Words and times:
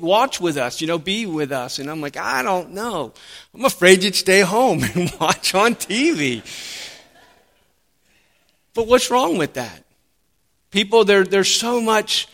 watch 0.00 0.40
with 0.40 0.56
us, 0.56 0.80
you 0.80 0.86
know, 0.86 0.98
be 0.98 1.26
with 1.26 1.52
us. 1.52 1.78
And 1.78 1.90
I'm 1.90 2.00
like, 2.00 2.16
I 2.16 2.42
don't 2.42 2.72
know. 2.72 3.12
I'm 3.54 3.64
afraid 3.64 4.02
you'd 4.02 4.14
stay 4.14 4.40
home 4.40 4.82
and 4.94 5.12
watch 5.20 5.54
on 5.54 5.74
TV. 5.74 6.42
But 8.74 8.86
what's 8.86 9.10
wrong 9.10 9.38
with 9.38 9.54
that? 9.54 9.84
People, 10.70 11.04
there, 11.04 11.24
there's 11.24 11.52
so 11.52 11.80
much, 11.80 12.28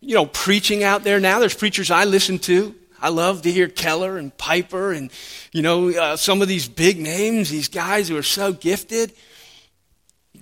you 0.00 0.14
know, 0.14 0.26
preaching 0.26 0.82
out 0.82 1.04
there 1.04 1.20
now. 1.20 1.38
There's 1.38 1.54
preachers 1.54 1.90
I 1.90 2.04
listen 2.04 2.38
to. 2.40 2.74
I 3.00 3.08
love 3.08 3.42
to 3.42 3.50
hear 3.50 3.68
Keller 3.68 4.16
and 4.16 4.36
Piper 4.36 4.92
and, 4.92 5.10
you 5.50 5.60
know, 5.60 5.90
uh, 5.90 6.16
some 6.16 6.40
of 6.40 6.48
these 6.48 6.68
big 6.68 7.00
names, 7.00 7.50
these 7.50 7.68
guys 7.68 8.08
who 8.08 8.16
are 8.16 8.22
so 8.22 8.52
gifted. 8.52 9.12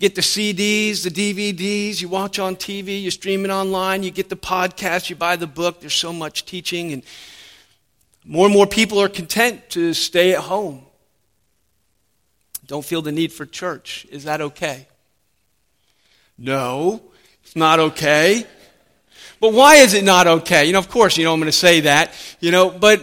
Get 0.01 0.15
the 0.15 0.23
CDs, 0.23 1.03
the 1.03 1.11
DVDs, 1.11 2.01
you 2.01 2.09
watch 2.09 2.39
on 2.39 2.57
TV, 2.57 3.03
you 3.03 3.11
stream 3.11 3.45
it 3.45 3.51
online, 3.51 4.03
you 4.03 4.11
get 4.11 4.31
the 4.31 4.37
podcast, 4.37 5.11
you 5.11 5.15
buy 5.15 5.37
the 5.37 5.47
book. 5.47 5.81
There's 5.81 5.93
so 5.93 6.11
much 6.11 6.47
teaching, 6.47 6.91
and 6.95 7.03
more 8.25 8.47
and 8.47 8.55
more 8.55 8.67
people 8.67 8.99
are 8.99 9.11
content 9.11 9.69
to 9.71 9.93
stay 9.93 10.33
at 10.33 10.41
home. 10.41 10.87
Don't 12.67 12.83
feel 12.83 13.03
the 13.03 13.13
need 13.13 13.31
for 13.31 13.45
church. 13.45 14.07
Is 14.11 14.25
that 14.25 14.41
okay? 14.41 14.89
No, 16.39 17.03
it's 17.45 17.55
not 17.55 17.79
okay. 17.79 18.47
But 19.39 19.53
why 19.53 19.77
is 19.77 19.93
it 19.93 20.03
not 20.03 20.27
okay? 20.27 20.65
You 20.65 20.73
know, 20.73 20.79
of 20.79 20.89
course, 20.89 21.19
you 21.19 21.25
know, 21.25 21.35
I'm 21.35 21.41
going 21.41 21.53
to 21.53 21.53
say 21.53 21.81
that, 21.81 22.15
you 22.41 22.53
know, 22.53 22.71
but 22.71 23.03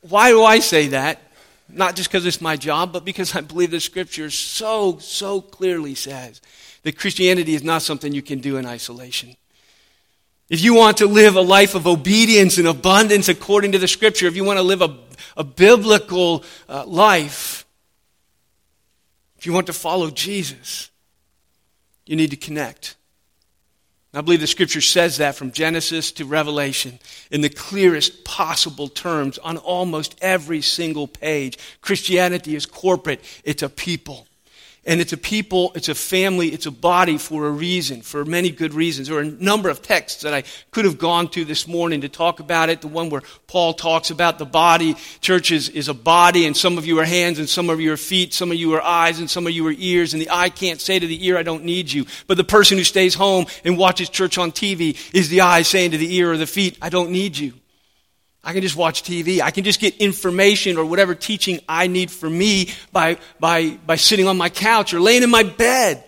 why 0.00 0.30
do 0.30 0.42
I 0.42 0.60
say 0.60 0.88
that? 0.88 1.20
Not 1.68 1.96
just 1.96 2.08
because 2.08 2.24
it's 2.24 2.40
my 2.40 2.56
job, 2.56 2.92
but 2.92 3.04
because 3.04 3.34
I 3.34 3.42
believe 3.42 3.70
the 3.70 3.80
scripture 3.80 4.30
so, 4.30 4.98
so 4.98 5.40
clearly 5.40 5.94
says 5.94 6.40
that 6.82 6.96
Christianity 6.96 7.54
is 7.54 7.62
not 7.62 7.82
something 7.82 8.12
you 8.12 8.22
can 8.22 8.40
do 8.40 8.56
in 8.56 8.64
isolation. 8.64 9.36
If 10.48 10.62
you 10.62 10.74
want 10.74 10.96
to 10.98 11.06
live 11.06 11.36
a 11.36 11.42
life 11.42 11.74
of 11.74 11.86
obedience 11.86 12.56
and 12.56 12.66
abundance 12.66 13.28
according 13.28 13.72
to 13.72 13.78
the 13.78 13.88
scripture, 13.88 14.26
if 14.26 14.34
you 14.34 14.44
want 14.44 14.58
to 14.58 14.62
live 14.62 14.80
a, 14.80 14.96
a 15.36 15.44
biblical 15.44 16.42
uh, 16.68 16.86
life, 16.86 17.66
if 19.36 19.44
you 19.44 19.52
want 19.52 19.66
to 19.66 19.74
follow 19.74 20.10
Jesus, 20.10 20.90
you 22.06 22.16
need 22.16 22.30
to 22.30 22.36
connect. 22.36 22.96
I 24.14 24.22
believe 24.22 24.40
the 24.40 24.46
scripture 24.46 24.80
says 24.80 25.18
that 25.18 25.34
from 25.34 25.52
Genesis 25.52 26.12
to 26.12 26.24
Revelation 26.24 26.98
in 27.30 27.42
the 27.42 27.50
clearest 27.50 28.24
possible 28.24 28.88
terms 28.88 29.36
on 29.38 29.58
almost 29.58 30.16
every 30.22 30.62
single 30.62 31.06
page. 31.06 31.58
Christianity 31.82 32.56
is 32.56 32.64
corporate, 32.64 33.20
it's 33.44 33.62
a 33.62 33.68
people. 33.68 34.27
And 34.88 35.02
it's 35.02 35.12
a 35.12 35.18
people, 35.18 35.70
it's 35.74 35.90
a 35.90 35.94
family, 35.94 36.48
it's 36.48 36.64
a 36.64 36.70
body 36.70 37.18
for 37.18 37.46
a 37.46 37.50
reason, 37.50 38.00
for 38.00 38.24
many 38.24 38.50
good 38.50 38.72
reasons. 38.72 39.08
There 39.08 39.18
are 39.18 39.20
a 39.20 39.26
number 39.26 39.68
of 39.68 39.82
texts 39.82 40.22
that 40.22 40.32
I 40.32 40.44
could 40.70 40.86
have 40.86 40.96
gone 40.96 41.28
to 41.28 41.44
this 41.44 41.68
morning 41.68 42.00
to 42.00 42.08
talk 42.08 42.40
about 42.40 42.70
it. 42.70 42.80
The 42.80 42.88
one 42.88 43.10
where 43.10 43.20
Paul 43.48 43.74
talks 43.74 44.10
about 44.10 44.38
the 44.38 44.46
body. 44.46 44.96
Church 45.20 45.52
is, 45.52 45.68
is 45.68 45.88
a 45.88 45.94
body, 45.94 46.46
and 46.46 46.56
some 46.56 46.78
of 46.78 46.86
you 46.86 46.98
are 47.00 47.04
hands, 47.04 47.38
and 47.38 47.46
some 47.46 47.68
of 47.68 47.82
you 47.82 47.92
are 47.92 47.98
feet, 47.98 48.32
some 48.32 48.50
of 48.50 48.56
you 48.56 48.72
are 48.76 48.82
eyes, 48.82 49.20
and 49.20 49.28
some 49.28 49.46
of 49.46 49.52
you 49.52 49.66
are 49.66 49.74
ears. 49.76 50.14
And 50.14 50.22
the 50.22 50.30
eye 50.30 50.48
can't 50.48 50.80
say 50.80 50.98
to 50.98 51.06
the 51.06 51.26
ear, 51.26 51.36
I 51.36 51.42
don't 51.42 51.64
need 51.64 51.92
you. 51.92 52.06
But 52.26 52.38
the 52.38 52.44
person 52.44 52.78
who 52.78 52.84
stays 52.84 53.14
home 53.14 53.44
and 53.66 53.76
watches 53.76 54.08
church 54.08 54.38
on 54.38 54.52
TV 54.52 54.98
is 55.12 55.28
the 55.28 55.42
eye 55.42 55.62
saying 55.62 55.90
to 55.90 55.98
the 55.98 56.14
ear 56.14 56.32
or 56.32 56.38
the 56.38 56.46
feet, 56.46 56.78
I 56.80 56.88
don't 56.88 57.10
need 57.10 57.36
you. 57.36 57.52
I 58.42 58.52
can 58.52 58.62
just 58.62 58.76
watch 58.76 59.02
TV. 59.02 59.40
I 59.40 59.50
can 59.50 59.64
just 59.64 59.80
get 59.80 59.96
information 59.96 60.76
or 60.76 60.84
whatever 60.84 61.14
teaching 61.14 61.60
I 61.68 61.86
need 61.86 62.10
for 62.10 62.30
me 62.30 62.70
by, 62.92 63.18
by, 63.40 63.70
by 63.86 63.96
sitting 63.96 64.26
on 64.26 64.36
my 64.36 64.48
couch 64.48 64.94
or 64.94 65.00
laying 65.00 65.22
in 65.22 65.30
my 65.30 65.42
bed. 65.42 66.04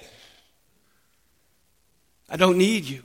I 2.29 2.37
don't 2.37 2.59
need 2.59 2.85
you. 2.85 3.03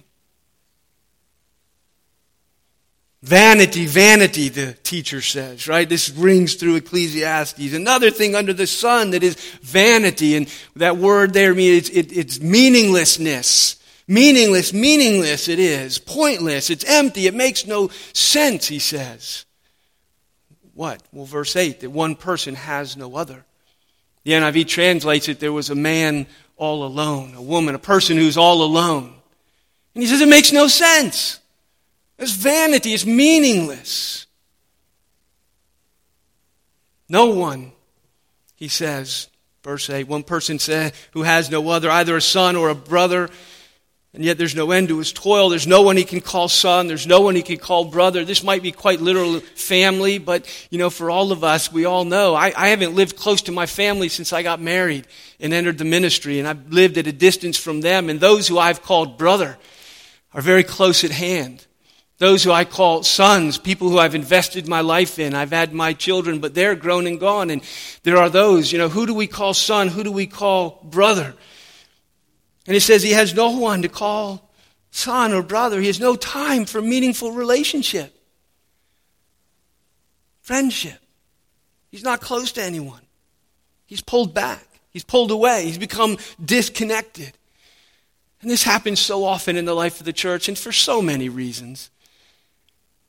Vanity, 3.25 3.87
vanity, 3.87 4.49
the 4.49 4.73
teacher 4.83 5.19
says, 5.19 5.67
right? 5.67 5.89
This 5.89 6.11
rings 6.11 6.53
through 6.53 6.75
Ecclesiastes. 6.75 7.73
Another 7.73 8.11
thing 8.11 8.35
under 8.35 8.53
the 8.53 8.67
sun 8.67 9.09
that 9.09 9.23
is 9.23 9.33
vanity, 9.63 10.35
and 10.35 10.47
that 10.75 10.97
word 10.97 11.33
there 11.33 11.55
means 11.55 11.89
it, 11.89 12.15
it's 12.15 12.39
meaninglessness. 12.39 13.77
Meaningless, 14.07 14.71
meaningless 14.73 15.47
it 15.47 15.59
is. 15.59 15.97
Pointless. 15.97 16.69
It's 16.69 16.85
empty. 16.85 17.27
It 17.27 17.33
makes 17.33 17.65
no 17.65 17.89
sense, 18.13 18.67
he 18.67 18.79
says. 18.79 19.45
What? 20.73 21.01
Well, 21.11 21.25
verse 21.25 21.55
8 21.55 21.79
that 21.79 21.89
one 21.89 22.15
person 22.15 22.55
has 22.55 22.95
no 22.95 23.15
other. 23.15 23.45
The 24.23 24.31
NIV 24.31 24.67
translates 24.67 25.29
it 25.29 25.39
there 25.39 25.53
was 25.53 25.69
a 25.69 25.75
man 25.75 26.27
all 26.57 26.83
alone, 26.83 27.33
a 27.35 27.41
woman, 27.41 27.75
a 27.75 27.79
person 27.79 28.17
who's 28.17 28.37
all 28.37 28.63
alone. 28.63 29.13
And 29.93 30.03
he 30.03 30.09
says 30.09 30.21
it 30.21 30.27
makes 30.27 30.51
no 30.51 30.67
sense. 30.67 31.39
It's 32.17 32.31
vanity, 32.31 32.93
it's 32.93 33.05
meaningless. 33.05 34.25
No 37.07 37.27
one, 37.27 37.71
he 38.55 38.67
says, 38.67 39.29
verse 39.63 39.89
8, 39.89 40.07
one 40.07 40.23
person 40.23 40.59
said, 40.59 40.93
who 41.11 41.23
has 41.23 41.51
no 41.51 41.69
other, 41.69 41.89
either 41.89 42.17
a 42.17 42.21
son 42.21 42.55
or 42.55 42.69
a 42.69 42.75
brother 42.75 43.29
and 44.15 44.23
yet 44.25 44.37
there's 44.37 44.55
no 44.55 44.71
end 44.71 44.87
to 44.87 44.97
his 44.97 45.13
toil. 45.13 45.49
There's 45.49 45.67
no 45.67 45.81
one 45.81 45.97
he 45.97 46.03
can 46.03 46.21
call 46.21 46.47
son. 46.47 46.87
There's 46.87 47.05
no 47.05 47.21
one 47.21 47.35
he 47.35 47.41
can 47.43 47.57
call 47.57 47.85
brother. 47.85 48.25
This 48.25 48.43
might 48.43 48.63
be 48.63 48.71
quite 48.71 49.01
literal 49.01 49.39
family, 49.39 50.17
but, 50.17 50.47
you 50.69 50.77
know, 50.77 50.89
for 50.89 51.09
all 51.09 51.31
of 51.31 51.43
us, 51.43 51.71
we 51.71 51.85
all 51.85 52.05
know. 52.05 52.33
I, 52.33 52.53
I 52.55 52.69
haven't 52.69 52.95
lived 52.95 53.17
close 53.17 53.43
to 53.43 53.51
my 53.51 53.65
family 53.65 54.09
since 54.09 54.33
I 54.33 54.41
got 54.41 54.61
married 54.61 55.05
and 55.39 55.53
entered 55.53 55.77
the 55.77 55.85
ministry, 55.85 56.39
and 56.39 56.47
I've 56.47 56.71
lived 56.71 56.97
at 56.97 57.07
a 57.07 57.11
distance 57.11 57.57
from 57.57 57.81
them. 57.81 58.09
And 58.09 58.19
those 58.19 58.47
who 58.47 58.57
I've 58.57 58.81
called 58.81 59.17
brother 59.17 59.57
are 60.33 60.41
very 60.41 60.63
close 60.63 61.03
at 61.03 61.11
hand. 61.11 61.65
Those 62.17 62.45
who 62.45 62.51
I 62.51 62.63
call 62.63 63.03
sons, 63.03 63.57
people 63.57 63.89
who 63.89 63.99
I've 63.99 64.15
invested 64.15 64.69
my 64.69 64.79
life 64.79 65.19
in. 65.19 65.35
I've 65.35 65.51
had 65.51 65.73
my 65.73 65.91
children, 65.91 66.39
but 66.39 66.53
they're 66.53 66.75
grown 66.75 67.07
and 67.07 67.19
gone. 67.19 67.49
And 67.49 67.61
there 68.03 68.17
are 68.17 68.29
those, 68.29 68.71
you 68.71 68.77
know, 68.77 68.87
who 68.87 69.05
do 69.05 69.13
we 69.13 69.27
call 69.27 69.53
son? 69.53 69.89
Who 69.89 70.03
do 70.03 70.11
we 70.13 70.25
call 70.25 70.79
brother? 70.83 71.35
And 72.67 72.73
he 72.73 72.79
says 72.79 73.03
he 73.03 73.11
has 73.11 73.33
no 73.33 73.51
one 73.51 73.81
to 73.83 73.89
call 73.89 74.49
son 74.91 75.33
or 75.33 75.43
brother. 75.43 75.79
He 75.79 75.87
has 75.87 75.99
no 75.99 76.15
time 76.15 76.65
for 76.65 76.81
meaningful 76.81 77.31
relationship, 77.31 78.15
friendship. 80.41 80.99
He's 81.91 82.03
not 82.03 82.21
close 82.21 82.51
to 82.53 82.63
anyone. 82.63 83.01
He's 83.85 84.01
pulled 84.01 84.33
back. 84.33 84.65
He's 84.89 85.03
pulled 85.03 85.31
away. 85.31 85.65
He's 85.65 85.77
become 85.77 86.17
disconnected. 86.43 87.33
And 88.41 88.49
this 88.49 88.63
happens 88.63 88.99
so 88.99 89.23
often 89.23 89.57
in 89.57 89.65
the 89.65 89.73
life 89.73 89.99
of 89.99 90.05
the 90.05 90.13
church 90.13 90.47
and 90.47 90.57
for 90.57 90.71
so 90.71 91.01
many 91.01 91.29
reasons. 91.29 91.89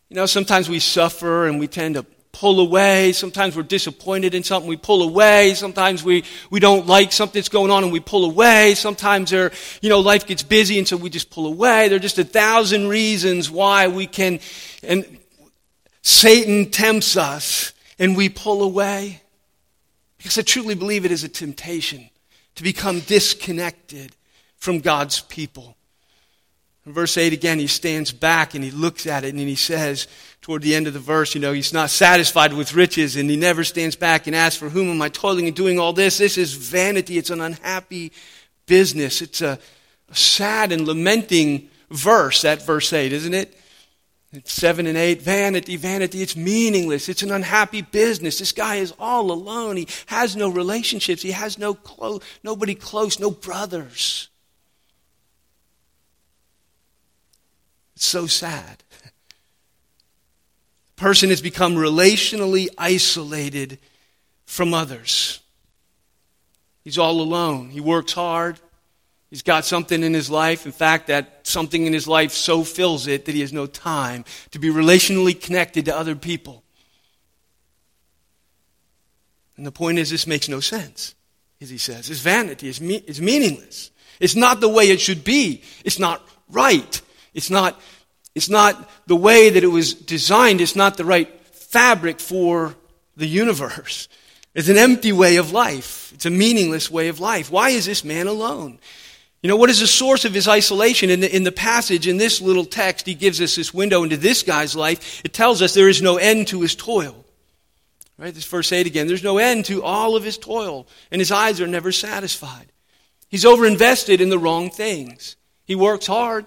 You 0.09 0.16
know, 0.16 0.27
sometimes 0.27 0.69
we 0.69 0.78
suffer 0.78 1.47
and 1.47 1.59
we 1.59 1.66
tend 1.66 1.97
to 1.97 2.06
pull 2.37 2.61
away. 2.61 3.13
Sometimes 3.13 3.57
we're 3.57 3.63
disappointed 3.63 4.35
in 4.35 4.43
something, 4.43 4.69
we 4.69 4.77
pull 4.77 5.03
away. 5.03 5.55
Sometimes 5.55 6.05
we, 6.05 6.23
we 6.51 6.61
don't 6.61 6.87
like 6.87 7.11
something 7.11 7.39
that's 7.41 7.49
going 7.49 7.71
on 7.71 7.83
and 7.83 7.91
we 7.91 7.99
pull 7.99 8.27
away. 8.27 8.75
Sometimes 8.75 9.31
there, 9.31 9.53
you 9.81 9.89
know, 9.89 10.01
life 10.01 10.27
gets 10.27 10.43
busy 10.43 10.79
and 10.79 10.87
so 10.87 10.99
we 10.99 11.09
just 11.09 11.31
pull 11.31 11.47
away. 11.47 11.89
There 11.89 11.97
are 11.97 11.99
just 11.99 12.19
a 12.19 12.25
thousand 12.25 12.89
reasons 12.89 13.51
why 13.51 13.89
we 13.89 14.07
can, 14.07 14.41
and 14.83 15.19
Satan 16.03 16.71
tempts 16.71 17.17
us 17.17 17.73
and 17.99 18.17
we 18.17 18.29
pull 18.29 18.63
away. 18.63 19.23
Because 20.19 20.37
I 20.37 20.43
truly 20.43 20.75
believe 20.75 21.07
it 21.07 21.13
is 21.13 21.25
a 21.25 21.29
temptation 21.29 22.11
to 22.57 22.63
become 22.63 23.01
disconnected 23.01 24.15
from 24.59 24.81
God's 24.81 25.21
people. 25.21 25.76
In 26.87 26.93
verse 26.93 27.17
8 27.17 27.33
again, 27.33 27.59
he 27.59 27.67
stands 27.67 28.13
back 28.13 28.55
and 28.55 28.63
he 28.63 28.71
looks 28.71 29.07
at 29.07 29.25
it 29.25 29.35
and 29.35 29.41
he 29.41 29.57
says, 29.57 30.07
toward 30.41 30.63
the 30.63 30.75
end 30.75 30.87
of 30.87 30.95
the 30.95 31.01
verse, 31.01 31.35
you 31.35 31.41
know, 31.41 31.53
he's 31.53 31.73
not 31.73 31.91
satisfied 31.91 32.53
with 32.53 32.75
riches 32.75 33.17
and 33.17 33.29
he 33.29 33.37
never 33.37 33.65
stands 33.65 33.97
back 33.97 34.29
and 34.29 34.37
asks, 34.37 34.59
For 34.59 34.69
whom 34.69 34.89
am 34.89 35.03
I 35.03 35.09
toiling 35.09 35.49
and 35.49 35.57
doing 35.57 35.81
all 35.81 35.93
this? 35.93 36.19
This 36.19 36.39
is 36.39 36.55
vanity. 36.55 37.19
It's 37.19 37.31
an 37.31 37.41
unhappy 37.41 38.13
business. 38.67 39.21
It's 39.21 39.43
a, 39.43 39.59
sad 40.13 40.73
and 40.73 40.87
lamenting 40.87 41.69
verse, 41.91 42.43
that 42.43 42.63
verse 42.63 42.93
8, 42.93 43.13
isn't 43.13 43.35
it? 43.35 43.59
It's 44.33 44.53
7 44.53 44.87
and 44.87 44.99
8. 44.99 45.23
Vanity, 45.23 45.77
vanity. 45.77 46.23
It's 46.23 46.37
meaningless. 46.37 47.09
It's 47.09 47.22
an 47.22 47.31
unhappy 47.31 47.83
business. 47.83 48.39
This 48.39 48.53
guy 48.53 48.77
is 48.77 48.93
all 48.99 49.31
alone. 49.31 49.77
He 49.77 49.89
has 50.07 50.37
no 50.37 50.49
relationships. 50.49 51.22
He 51.22 51.31
has 51.31 51.59
no 51.59 51.75
close, 51.75 52.22
nobody 52.43 52.75
close, 52.75 53.19
no 53.19 53.31
brothers. 53.31 54.28
It's 57.97 58.07
so 58.07 58.27
sad 58.27 58.84
person 60.97 61.28
has 61.28 61.43
become 61.43 61.75
relationally 61.75 62.69
isolated 62.77 63.78
from 64.47 64.75
others. 64.75 65.41
He's 66.83 66.98
all 66.98 67.21
alone. 67.21 67.69
He 67.69 67.81
works 67.81 68.13
hard. 68.13 68.59
He's 69.28 69.43
got 69.43 69.65
something 69.65 70.03
in 70.03 70.15
his 70.15 70.31
life. 70.31 70.66
In 70.66 70.72
fact, 70.72 71.09
that 71.09 71.41
something 71.43 71.84
in 71.84 71.93
his 71.93 72.09
life 72.09 72.33
so 72.33 72.65
fills 72.65 73.07
it 73.07 73.27
that 73.27 73.34
he 73.34 73.41
has 73.41 73.53
no 73.53 73.66
time 73.66 74.25
to 74.53 74.59
be 74.59 74.69
relationally 74.69 75.39
connected 75.39 75.84
to 75.87 75.97
other 75.97 76.16
people. 76.16 76.63
And 79.57 79.66
the 79.66 79.72
point 79.72 79.98
is, 79.98 80.10
this 80.10 80.27
makes 80.27 80.48
no 80.48 80.60
sense, 80.60 81.15
as 81.60 81.71
he 81.71 81.78
says. 81.78 82.09
It's 82.09 82.21
vanity. 82.21 82.69
It's, 82.69 82.81
me- 82.81 83.03
it's 83.07 83.21
meaningless. 83.21 83.91
It's 84.21 84.37
not 84.37 84.60
the 84.60 84.69
way 84.69 84.91
it 84.91 85.01
should 85.01 85.25
be. 85.25 85.63
It's 85.84 85.98
not 85.98 86.27
right. 86.48 87.01
It's 87.36 87.50
not 87.50 87.80
It's 88.34 88.50
not 88.50 88.91
the 89.06 89.16
way 89.16 89.50
that 89.50 89.62
it 89.62 89.68
was 89.68 89.94
designed. 89.94 90.60
It's 90.60 90.77
not 90.77 90.97
the 90.97 91.04
right 91.04 91.28
fabric 91.53 92.21
for 92.21 92.74
the 93.16 93.27
universe. 93.27 94.09
It's 94.54 94.68
an 94.68 94.78
empty 94.78 95.12
way 95.12 95.36
of 95.36 95.53
life. 95.53 96.12
It's 96.15 96.27
a 96.27 96.30
meaningless 96.30 96.91
way 96.91 97.09
of 97.09 97.21
life. 97.21 97.50
Why 97.50 97.71
is 97.71 97.86
this 97.86 98.04
man 98.04 98.27
alone? 98.27 98.78
You 99.42 99.48
know, 99.48 99.56
what 99.56 99.71
is 99.71 99.80
the 99.80 99.86
source 99.86 100.24
of 100.24 100.34
his 100.34 100.48
isolation? 100.48 101.10
In 101.10 101.21
the, 101.21 101.34
in 101.34 101.44
the 101.44 101.53
passage, 101.53 102.09
in 102.09 102.16
this 102.16 102.41
little 102.41 102.65
text, 102.65 103.06
he 103.06 103.15
gives 103.15 103.41
us 103.41 103.54
this 103.54 103.72
window 103.72 104.03
into 104.03 104.16
this 104.16 104.42
guy's 104.42 104.74
life. 104.74 105.21
It 105.24 105.33
tells 105.33 105.60
us 105.60 105.74
there 105.74 105.88
is 105.88 106.03
no 106.03 106.16
end 106.16 106.48
to 106.48 106.62
his 106.62 106.74
toil. 106.74 107.24
Right? 108.18 108.34
This 108.34 108.47
verse 108.47 108.72
8 108.72 108.86
again. 108.86 109.06
There's 109.06 109.22
no 109.22 109.38
end 109.38 109.66
to 109.66 109.83
all 109.83 110.16
of 110.16 110.24
his 110.24 110.38
toil, 110.38 110.86
and 111.10 111.21
his 111.21 111.30
eyes 111.30 111.60
are 111.60 111.66
never 111.66 111.92
satisfied. 111.92 112.72
He's 113.28 113.44
overinvested 113.44 114.21
in 114.21 114.30
the 114.30 114.38
wrong 114.38 114.71
things. 114.71 115.36
He 115.65 115.74
works 115.74 116.06
hard. 116.06 116.47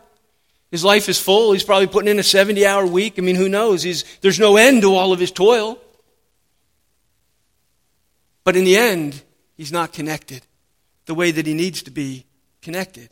His 0.71 0.83
life 0.83 1.10
is 1.10 1.19
full. 1.19 1.51
He's 1.51 1.63
probably 1.63 1.88
putting 1.88 2.10
in 2.10 2.19
a 2.19 2.24
70 2.24 2.66
hour 2.66 2.86
week. 2.86 3.16
I 3.18 3.21
mean, 3.21 3.36
who 3.36 3.50
knows? 3.50 3.83
He's, 3.83 4.04
there's 4.21 4.39
no 4.39 4.57
end 4.57 4.83
to 4.83 4.94
all 4.94 5.12
of 5.12 5.19
his 5.19 5.31
toil. 5.31 5.80
But 8.44 8.56
in 8.56 8.66
the 8.66 8.77
end, 8.77 9.21
he's 9.57 9.71
not 9.71 9.94
connected 9.94 10.44
the 11.06 11.16
way 11.16 11.31
that 11.31 11.45
he 11.45 11.54
needs 11.54 11.83
to 11.83 11.92
be 11.92 12.25
connected. 12.62 13.10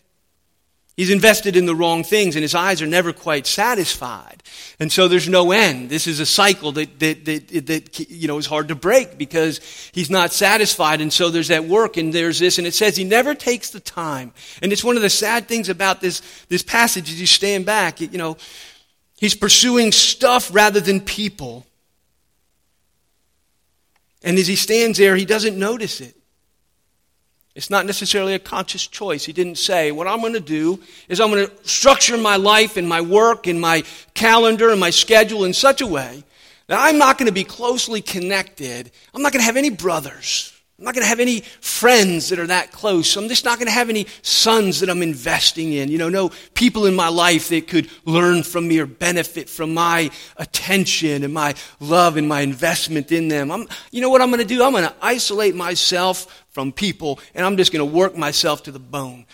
He's 0.98 1.12
invested 1.12 1.56
in 1.56 1.68
the 1.68 1.76
wrong 1.76 2.04
things 2.04 2.36
and 2.36 2.42
his 2.42 2.56
eyes 2.56 2.82
are 2.82 2.88
never 2.88 3.14
quite 3.14 3.46
satisfied. 3.46 4.42
And 4.80 4.92
so 4.92 5.08
there's 5.08 5.30
no 5.30 5.52
end. 5.52 5.92
This 5.92 6.08
is 6.08 6.20
a 6.20 6.26
cycle 6.26 6.72
that, 6.72 7.00
that, 7.00 7.24
that, 7.26 7.66
that, 7.68 8.10
you 8.10 8.28
know, 8.28 8.40
is 8.40 8.48
hard 8.48 8.70
to 8.70 8.76
break 8.76 9.16
because 9.16 9.60
he's 9.94 10.10
not 10.10 10.34
satisfied. 10.34 11.00
And 11.00 11.14
so 11.14 11.30
there's 11.30 11.50
that 11.50 11.66
work 11.66 11.98
and 11.98 12.12
there's 12.12 12.40
this. 12.40 12.58
And 12.58 12.66
it 12.66 12.74
says 12.74 12.98
he 12.98 13.04
never 13.04 13.36
takes 13.36 13.70
the 13.70 13.80
time. 13.80 14.34
And 14.64 14.74
it's 14.74 14.84
one 14.84 14.96
of 14.96 15.04
the 15.04 15.10
sad 15.12 15.48
things 15.48 15.70
about 15.70 16.02
this, 16.02 16.24
this 16.50 16.64
passage 16.64 17.12
as 17.12 17.22
you 17.22 17.28
stand 17.28 17.68
back. 17.68 18.02
You 18.02 18.18
know, 18.18 18.36
he's 19.18 19.36
pursuing 19.36 19.92
stuff 19.92 20.50
rather 20.52 20.80
than 20.80 21.02
people. 21.02 21.68
And 24.24 24.40
as 24.40 24.48
he 24.48 24.56
stands 24.56 24.98
there, 24.98 25.16
he 25.16 25.26
doesn't 25.26 25.60
notice 25.60 26.02
it. 26.02 26.17
It's 27.58 27.72
not 27.72 27.88
necessarily 27.88 28.36
a 28.36 28.40
conscious 28.40 28.86
choice. 28.86 29.26
He 29.26 29.34
didn't 29.34 29.58
say, 29.58 29.92
What 29.92 30.06
I'm 30.06 30.22
going 30.22 30.34
to 30.34 30.40
do 30.40 30.80
is 31.10 31.20
I'm 31.20 31.32
going 31.32 31.48
to 31.48 31.68
structure 31.68 32.16
my 32.16 32.36
life 32.36 32.78
and 32.78 32.88
my 32.88 33.02
work 33.02 33.48
and 33.48 33.60
my 33.60 33.84
calendar 34.14 34.70
and 34.70 34.80
my 34.80 34.92
schedule 34.92 35.44
in 35.44 35.54
such 35.54 35.82
a 35.82 35.88
way 35.88 36.24
that 36.68 36.80
I'm 36.80 37.00
not 37.00 37.18
going 37.18 37.26
to 37.26 37.34
be 37.34 37.44
closely 37.44 38.00
connected. 38.00 38.92
I'm 39.12 39.24
not 39.24 39.34
going 39.34 39.42
to 39.42 39.46
have 39.48 39.58
any 39.58 39.72
brothers. 39.72 40.54
I'm 40.78 40.86
not 40.86 40.94
going 40.94 41.02
to 41.02 41.10
have 41.10 41.20
any 41.20 41.40
friends 41.40 42.30
that 42.30 42.38
are 42.38 42.46
that 42.46 42.72
close. 42.72 43.16
I'm 43.16 43.28
just 43.28 43.44
not 43.44 43.58
going 43.58 43.66
to 43.66 43.74
have 43.74 43.90
any 43.90 44.06
sons 44.22 44.82
that 44.82 44.92
I'm 44.92 45.02
investing 45.02 45.74
in. 45.74 45.90
You 45.90 45.98
know, 45.98 46.10
no 46.10 46.30
people 46.54 46.86
in 46.86 46.96
my 46.96 47.08
life 47.08 47.50
that 47.50 47.68
could 47.68 47.90
learn 48.06 48.44
from 48.44 48.68
me 48.68 48.78
or 48.78 48.86
benefit 48.86 49.50
from 49.50 49.74
my 49.74 50.12
attention 50.36 51.24
and 51.24 51.34
my 51.34 51.56
love 51.80 52.16
and 52.18 52.30
my 52.30 52.42
investment 52.42 53.12
in 53.12 53.28
them. 53.28 53.52
I'm, 53.52 53.68
you 53.90 54.02
know 54.02 54.12
what 54.12 54.22
I'm 54.22 54.30
going 54.30 54.42
to 54.42 54.46
do? 54.46 54.64
I'm 54.64 54.72
going 54.72 54.84
to 54.84 54.94
isolate 55.02 55.56
myself 55.56 56.46
from 56.58 56.72
people 56.72 57.20
and 57.36 57.46
I'm 57.46 57.56
just 57.56 57.72
going 57.72 57.88
to 57.88 57.96
work 57.96 58.18
myself 58.18 58.64
to 58.64 58.72
the 58.72 58.80
bone. 58.80 59.28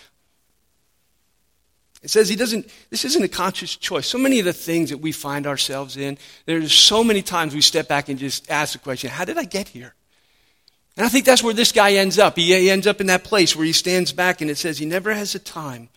It 2.02 2.10
says 2.10 2.28
he 2.28 2.36
doesn't, 2.36 2.68
this 2.90 3.06
isn't 3.06 3.24
a 3.24 3.28
conscious 3.28 3.76
choice. 3.76 4.06
So 4.06 4.18
many 4.18 4.40
of 4.40 4.44
the 4.44 4.52
things 4.52 4.90
that 4.90 4.98
we 4.98 5.10
find 5.10 5.46
ourselves 5.46 5.96
in, 5.96 6.18
there's 6.44 6.70
so 6.70 7.02
many 7.02 7.22
times 7.22 7.54
we 7.54 7.62
step 7.62 7.88
back 7.88 8.10
and 8.10 8.18
just 8.18 8.50
ask 8.50 8.74
the 8.74 8.78
question, 8.78 9.08
how 9.08 9.24
did 9.24 9.38
I 9.38 9.44
get 9.44 9.68
here? 9.68 9.94
And 10.98 11.06
I 11.06 11.08
think 11.08 11.24
that's 11.24 11.42
where 11.42 11.54
this 11.54 11.72
guy 11.72 11.94
ends 11.94 12.18
up. 12.18 12.36
He, 12.36 12.68
ends 12.68 12.86
up 12.86 13.00
in 13.00 13.06
that 13.06 13.24
place 13.24 13.56
where 13.56 13.64
he 13.64 13.72
stands 13.72 14.12
back 14.12 14.42
and 14.42 14.50
it 14.50 14.58
says 14.58 14.76
he 14.76 14.84
never 14.84 15.14
has 15.14 15.32
the 15.32 15.38
time 15.38 15.88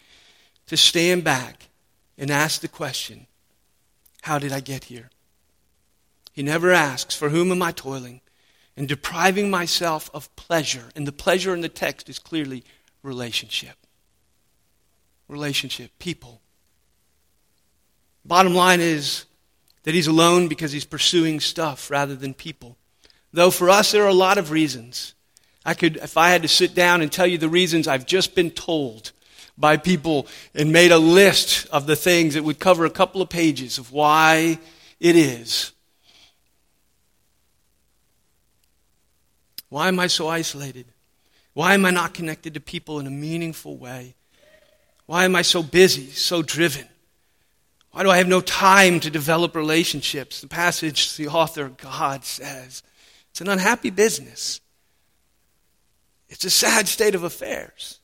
to 0.68 0.77
stand 0.77 1.25
back 1.25 1.68
and 2.18 2.31
ask 2.31 2.62
the 2.62 2.69
question, 2.69 3.27
How 4.21 4.39
did 4.39 4.53
I 4.53 4.62
get 4.62 4.85
here? 4.85 5.09
He 6.31 6.41
never 6.41 6.71
asks, 6.71 7.13
For 7.13 7.27
whom 7.27 7.51
am 7.51 7.62
I 7.62 7.73
toiling? 7.73 8.21
And 8.77 8.88
depriving 8.88 9.50
myself 9.50 10.09
of 10.13 10.33
pleasure. 10.35 10.85
And 10.95 11.06
the 11.06 11.12
pleasure 11.12 11.53
in 11.53 11.62
the 11.62 11.69
text 11.69 12.07
is 12.07 12.19
clearly 12.19 12.63
relationship. 13.03 13.75
Relationship, 15.27 15.91
people. 16.00 16.41
Bottom 18.24 18.53
line 18.53 18.79
is 18.79 19.25
that 19.83 19.95
he's 19.95 20.07
alone 20.07 20.47
because 20.47 20.71
he's 20.71 20.85
pursuing 20.85 21.39
stuff 21.39 21.89
rather 21.89 22.15
than 22.15 22.33
people. 22.33 22.77
Though 23.33 23.51
for 23.51 23.69
us, 23.69 23.91
there 23.91 24.03
are 24.03 24.09
a 24.09 24.13
lot 24.13 24.38
of 24.38 24.51
reasons. 24.51 25.15
I 25.65 25.73
could, 25.73 25.97
if 25.97 26.15
I 26.15 26.30
had 26.30 26.44
to 26.44 26.47
sit 26.47 26.75
down 26.75 27.01
and 27.01 27.12
tell 27.12 27.27
you 27.27 27.38
the 27.38 27.50
reasons 27.50 27.88
I've 27.88 28.06
just 28.06 28.35
been 28.35 28.51
told 28.51 29.12
by 29.57 29.77
people 29.77 30.27
and 30.53 30.71
made 30.71 30.91
a 30.91 30.97
list 30.97 31.68
of 31.71 31.88
the 31.88 31.95
things 31.95 32.35
that 32.35 32.44
would 32.44 32.59
cover 32.59 32.85
a 32.85 32.89
couple 32.89 33.21
of 33.21 33.30
pages 33.30 33.77
of 33.77 33.91
why 33.91 34.59
it 35.00 35.15
is. 35.15 35.71
Why 39.69 39.88
am 39.88 40.00
I 40.00 40.08
so 40.08 40.28
isolated? 40.28 40.86
Why 41.54 41.74
am 41.74 41.86
I 41.86 41.92
not 41.92 42.14
connected 42.14 42.54
to 42.54 42.60
people 42.60 43.00
in 43.00 43.08
a 43.08 43.12
meaningful 43.12 43.78
way? 43.78 44.16
Why 45.06 45.25
am 45.25 45.36
I 45.36 45.42
so 45.42 45.64
busy, 45.64 46.12
so 46.12 46.42
driven? 46.42 46.88
Why 47.92 48.04
do 48.04 48.12
I 48.12 48.18
have 48.18 48.28
no 48.28 48.42
time 48.42 49.00
to 49.00 49.10
develop 49.10 49.56
relationships? 49.56 50.42
The 50.42 50.48
passage, 50.48 51.16
the 51.18 51.28
author, 51.28 51.69
God 51.69 52.24
says, 52.25 52.84
it's 53.31 53.42
an 53.42 53.50
unhappy 53.50 53.90
business. 53.90 54.62
It's 56.30 56.46
a 56.46 56.50
sad 56.50 56.88
state 56.88 57.16
of 57.16 57.24
affairs. 57.24 58.00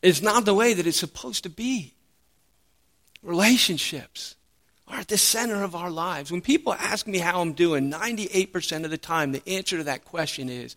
It's 0.00 0.22
not 0.22 0.44
the 0.44 0.54
way 0.54 0.74
that 0.74 0.86
it's 0.86 0.98
supposed 0.98 1.42
to 1.42 1.50
be. 1.50 1.94
Relationships 3.22 4.36
are 4.92 5.00
at 5.00 5.08
the 5.08 5.18
center 5.18 5.62
of 5.62 5.74
our 5.74 5.90
lives. 5.90 6.30
When 6.30 6.42
people 6.42 6.74
ask 6.74 7.06
me 7.06 7.18
how 7.18 7.40
I'm 7.40 7.54
doing, 7.54 7.90
98% 7.90 8.84
of 8.84 8.90
the 8.90 8.98
time, 8.98 9.32
the 9.32 9.42
answer 9.48 9.78
to 9.78 9.84
that 9.84 10.04
question 10.04 10.50
is, 10.50 10.76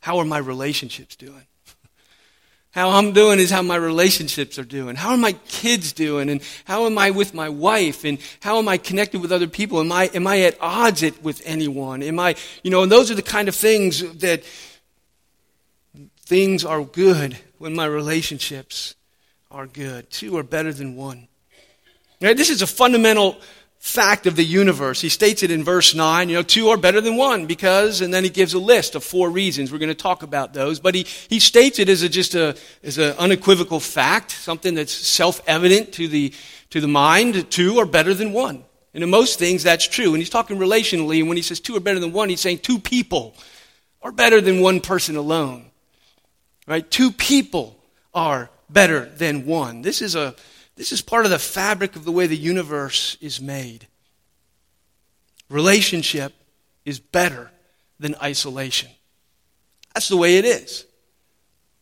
How 0.00 0.18
are 0.18 0.24
my 0.24 0.38
relationships 0.38 1.16
doing? 1.16 1.46
How 2.72 2.90
I'm 2.90 3.12
doing 3.12 3.38
is 3.38 3.50
how 3.50 3.62
my 3.62 3.76
relationships 3.76 4.58
are 4.58 4.64
doing. 4.64 4.96
How 4.96 5.10
are 5.10 5.16
my 5.16 5.32
kids 5.46 5.92
doing? 5.92 6.28
And 6.28 6.42
how 6.64 6.86
am 6.86 6.98
I 6.98 7.12
with 7.12 7.32
my 7.32 7.48
wife? 7.48 8.04
And 8.04 8.18
how 8.40 8.58
am 8.58 8.66
I 8.66 8.78
connected 8.78 9.22
with 9.22 9.30
other 9.30 9.46
people? 9.46 9.78
Am 9.78 9.92
I, 9.92 10.06
am 10.06 10.26
I 10.26 10.40
at 10.40 10.60
odds 10.60 11.04
with 11.22 11.40
anyone? 11.44 12.02
Am 12.02 12.18
I, 12.18 12.34
you 12.64 12.72
know, 12.72 12.82
and 12.82 12.90
those 12.90 13.12
are 13.12 13.14
the 13.14 13.22
kind 13.22 13.48
of 13.48 13.54
things 13.54 14.00
that 14.18 14.42
things 16.26 16.64
are 16.64 16.82
good 16.82 17.38
when 17.58 17.76
my 17.76 17.86
relationships 17.86 18.96
are 19.52 19.68
good. 19.68 20.10
Two 20.10 20.36
are 20.36 20.42
better 20.42 20.72
than 20.72 20.96
one. 20.96 21.28
Now, 22.24 22.32
this 22.32 22.48
is 22.48 22.62
a 22.62 22.66
fundamental 22.66 23.36
fact 23.80 24.26
of 24.26 24.34
the 24.34 24.42
universe. 24.42 24.98
He 24.98 25.10
states 25.10 25.42
it 25.42 25.50
in 25.50 25.62
verse 25.62 25.94
9, 25.94 26.30
you 26.30 26.36
know, 26.36 26.42
two 26.42 26.70
are 26.70 26.78
better 26.78 27.02
than 27.02 27.18
one 27.18 27.44
because, 27.44 28.00
and 28.00 28.14
then 28.14 28.24
he 28.24 28.30
gives 28.30 28.54
a 28.54 28.58
list 28.58 28.94
of 28.94 29.04
four 29.04 29.28
reasons. 29.28 29.70
We're 29.70 29.76
going 29.76 29.90
to 29.90 29.94
talk 29.94 30.22
about 30.22 30.54
those. 30.54 30.80
But 30.80 30.94
he, 30.94 31.02
he 31.28 31.38
states 31.38 31.78
it 31.78 31.90
as 31.90 32.00
a, 32.00 32.08
just 32.08 32.34
a, 32.34 32.56
as 32.82 32.96
an 32.96 33.14
unequivocal 33.18 33.78
fact, 33.78 34.30
something 34.30 34.72
that's 34.72 34.90
self-evident 34.90 35.92
to 35.92 36.08
the, 36.08 36.32
to 36.70 36.80
the 36.80 36.88
mind. 36.88 37.50
Two 37.50 37.78
are 37.78 37.84
better 37.84 38.14
than 38.14 38.32
one. 38.32 38.64
And 38.94 39.04
in 39.04 39.10
most 39.10 39.38
things, 39.38 39.62
that's 39.62 39.86
true. 39.86 40.14
And 40.14 40.16
he's 40.16 40.30
talking 40.30 40.56
relationally, 40.56 41.18
and 41.18 41.28
when 41.28 41.36
he 41.36 41.42
says 41.42 41.60
two 41.60 41.76
are 41.76 41.80
better 41.80 42.00
than 42.00 42.14
one, 42.14 42.30
he's 42.30 42.40
saying 42.40 42.60
two 42.60 42.78
people 42.78 43.34
are 44.00 44.12
better 44.12 44.40
than 44.40 44.62
one 44.62 44.80
person 44.80 45.16
alone. 45.16 45.66
Right? 46.66 46.90
Two 46.90 47.10
people 47.12 47.78
are 48.14 48.48
better 48.70 49.04
than 49.04 49.44
one. 49.44 49.82
This 49.82 50.00
is 50.00 50.14
a, 50.14 50.34
this 50.76 50.92
is 50.92 51.02
part 51.02 51.24
of 51.24 51.30
the 51.30 51.38
fabric 51.38 51.96
of 51.96 52.04
the 52.04 52.12
way 52.12 52.26
the 52.26 52.36
universe 52.36 53.16
is 53.20 53.40
made. 53.40 53.86
Relationship 55.48 56.32
is 56.84 56.98
better 56.98 57.50
than 58.00 58.14
isolation. 58.22 58.90
That's 59.94 60.08
the 60.08 60.16
way 60.16 60.38
it 60.38 60.44
is. 60.44 60.84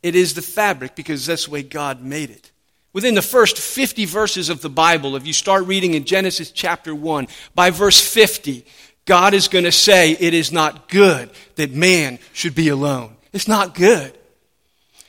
It 0.03 0.15
is 0.15 0.35
the 0.35 0.43
fabric 0.43 0.95
because 0.95 1.25
that's 1.27 1.47
the 1.47 1.53
way 1.53 1.63
God 1.63 2.03
made 2.03 2.31
it. 2.31 2.51
Within 2.93 3.15
the 3.15 3.23
first 3.23 3.59
50 3.59 4.05
verses 4.05 4.51
of 4.51 4.61
the 4.61 4.69
Bible, 4.69 5.17
if 5.17 5.27
you 5.27 5.33
start 5.33 5.67
reading 5.67 5.95
in 5.95 6.05
Genesis 6.05 6.51
chapter 6.51 6.95
1, 6.95 7.27
by 7.55 7.71
verse 7.71 7.99
50, 8.01 8.67
God 9.07 9.33
is 9.33 9.49
going 9.49 9.65
to 9.65 9.73
say, 9.73 10.13
It 10.13 10.35
is 10.35 10.53
not 10.53 10.89
good 10.89 11.31
that 11.55 11.73
man 11.73 12.19
should 12.35 12.55
be 12.55 12.69
alone. 12.69 13.17
It's 13.33 13.49
not 13.49 13.75
good. 13.75 14.17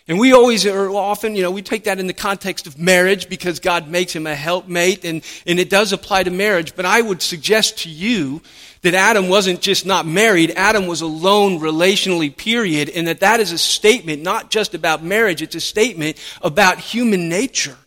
And 0.07 0.19
we 0.19 0.33
always 0.33 0.65
are 0.65 0.89
often, 0.89 1.35
you 1.35 1.43
know, 1.43 1.51
we 1.51 1.61
take 1.61 1.85
that 1.85 1.97
in 1.97 2.07
the 2.07 2.13
context 2.13 2.67
of 2.67 2.77
marriage 2.77 3.29
because 3.29 3.61
God 3.61 3.87
makes 3.87 4.13
him 4.13 4.27
a 4.27 4.35
helpmate 4.35 5.05
and, 5.05 5.23
and 5.47 5.59
it 5.59 5.69
does 5.69 5.93
apply 5.93 6.23
to 6.23 6.31
marriage. 6.31 6.75
But 6.75 6.85
I 6.85 7.01
would 7.01 7.21
suggest 7.21 7.79
to 7.79 7.89
you 7.89 8.41
that 8.81 8.93
Adam 8.93 9.29
wasn't 9.29 9.61
just 9.61 9.85
not 9.85 10.05
married, 10.05 10.51
Adam 10.57 10.87
was 10.87 10.99
alone 10.99 11.59
relationally, 11.59 12.35
period. 12.35 12.89
And 12.89 13.07
that 13.07 13.21
that 13.21 13.39
is 13.39 13.53
a 13.53 13.57
statement 13.57 14.21
not 14.21 14.51
just 14.51 14.75
about 14.75 15.03
marriage, 15.05 15.41
it's 15.41 15.55
a 15.55 15.61
statement 15.61 16.17
about 16.41 16.79
human 16.79 17.29
nature. 17.29 17.77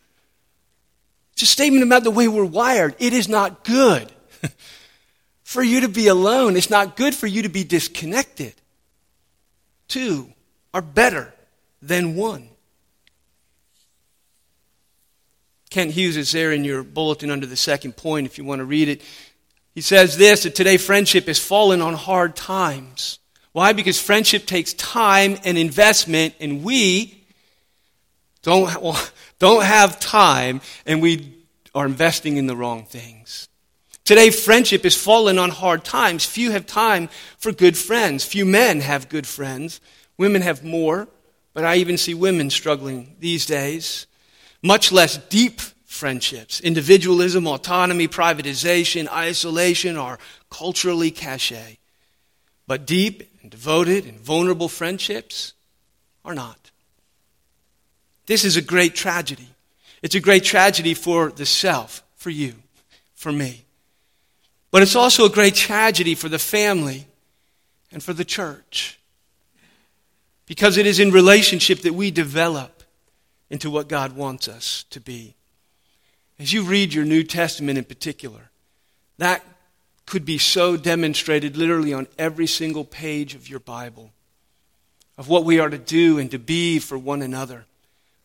It's 1.34 1.42
a 1.42 1.46
statement 1.46 1.82
about 1.82 2.02
the 2.02 2.10
way 2.10 2.28
we're 2.28 2.46
wired. 2.46 2.96
It 2.98 3.12
is 3.12 3.28
not 3.28 3.62
good 3.62 4.10
for 5.42 5.62
you 5.62 5.80
to 5.82 5.88
be 5.88 6.06
alone. 6.06 6.56
It's 6.56 6.70
not 6.70 6.96
good 6.96 7.14
for 7.14 7.26
you 7.26 7.42
to 7.42 7.50
be 7.50 7.62
disconnected. 7.62 8.54
Two 9.86 10.32
are 10.72 10.80
better 10.80 11.34
than 11.82 12.16
one. 12.16 12.48
Kent 15.70 15.92
Hughes 15.92 16.16
is 16.16 16.32
there 16.32 16.52
in 16.52 16.64
your 16.64 16.82
bulletin 16.82 17.30
under 17.30 17.46
the 17.46 17.56
second 17.56 17.96
point 17.96 18.26
if 18.26 18.38
you 18.38 18.44
want 18.44 18.60
to 18.60 18.64
read 18.64 18.88
it. 18.88 19.02
He 19.74 19.82
says 19.82 20.16
this 20.16 20.44
that 20.44 20.54
today 20.54 20.78
friendship 20.78 21.26
has 21.26 21.38
fallen 21.38 21.82
on 21.82 21.94
hard 21.94 22.34
times. 22.34 23.18
Why? 23.52 23.72
Because 23.72 24.00
friendship 24.00 24.46
takes 24.46 24.72
time 24.74 25.38
and 25.44 25.58
investment, 25.58 26.34
and 26.40 26.62
we 26.62 27.24
don't, 28.42 28.64
well, 28.82 29.02
don't 29.38 29.64
have 29.64 29.98
time, 29.98 30.60
and 30.86 31.02
we 31.02 31.44
are 31.74 31.86
investing 31.86 32.36
in 32.36 32.46
the 32.46 32.56
wrong 32.56 32.84
things. 32.84 33.48
Today, 34.04 34.30
friendship 34.30 34.84
has 34.84 34.96
fallen 34.96 35.38
on 35.38 35.50
hard 35.50 35.84
times. 35.84 36.24
Few 36.24 36.52
have 36.52 36.64
time 36.64 37.08
for 37.38 37.50
good 37.50 37.76
friends. 37.76 38.24
Few 38.24 38.46
men 38.46 38.80
have 38.80 39.08
good 39.08 39.26
friends. 39.26 39.80
Women 40.16 40.42
have 40.42 40.62
more, 40.62 41.08
but 41.56 41.64
I 41.64 41.76
even 41.76 41.96
see 41.96 42.12
women 42.12 42.50
struggling 42.50 43.16
these 43.18 43.46
days. 43.46 44.06
Much 44.62 44.92
less 44.92 45.16
deep 45.16 45.62
friendships. 45.86 46.60
Individualism, 46.60 47.46
autonomy, 47.46 48.08
privatization, 48.08 49.08
isolation 49.08 49.96
are 49.96 50.18
culturally 50.50 51.10
cachet. 51.10 51.78
But 52.66 52.86
deep 52.86 53.22
and 53.40 53.50
devoted 53.50 54.04
and 54.04 54.20
vulnerable 54.20 54.68
friendships 54.68 55.54
are 56.26 56.34
not. 56.34 56.72
This 58.26 58.44
is 58.44 58.58
a 58.58 58.62
great 58.62 58.94
tragedy. 58.94 59.48
It's 60.02 60.14
a 60.14 60.20
great 60.20 60.44
tragedy 60.44 60.92
for 60.92 61.30
the 61.30 61.46
self, 61.46 62.02
for 62.16 62.28
you, 62.28 62.52
for 63.14 63.32
me. 63.32 63.64
But 64.70 64.82
it's 64.82 64.94
also 64.94 65.24
a 65.24 65.30
great 65.30 65.54
tragedy 65.54 66.16
for 66.16 66.28
the 66.28 66.38
family 66.38 67.06
and 67.90 68.02
for 68.02 68.12
the 68.12 68.26
church. 68.26 68.98
Because 70.46 70.76
it 70.76 70.86
is 70.86 71.00
in 71.00 71.10
relationship 71.10 71.80
that 71.80 71.94
we 71.94 72.10
develop 72.10 72.82
into 73.50 73.70
what 73.70 73.88
God 73.88 74.12
wants 74.12 74.48
us 74.48 74.84
to 74.90 75.00
be. 75.00 75.34
As 76.38 76.52
you 76.52 76.62
read 76.62 76.94
your 76.94 77.04
New 77.04 77.22
Testament 77.22 77.78
in 77.78 77.84
particular, 77.84 78.50
that 79.18 79.44
could 80.04 80.24
be 80.24 80.38
so 80.38 80.76
demonstrated 80.76 81.56
literally 81.56 81.92
on 81.92 82.06
every 82.18 82.46
single 82.46 82.84
page 82.84 83.34
of 83.34 83.48
your 83.48 83.60
Bible 83.60 84.12
of 85.18 85.28
what 85.28 85.44
we 85.44 85.58
are 85.58 85.70
to 85.70 85.78
do 85.78 86.18
and 86.18 86.30
to 86.30 86.38
be 86.38 86.78
for 86.78 86.98
one 86.98 87.22
another, 87.22 87.64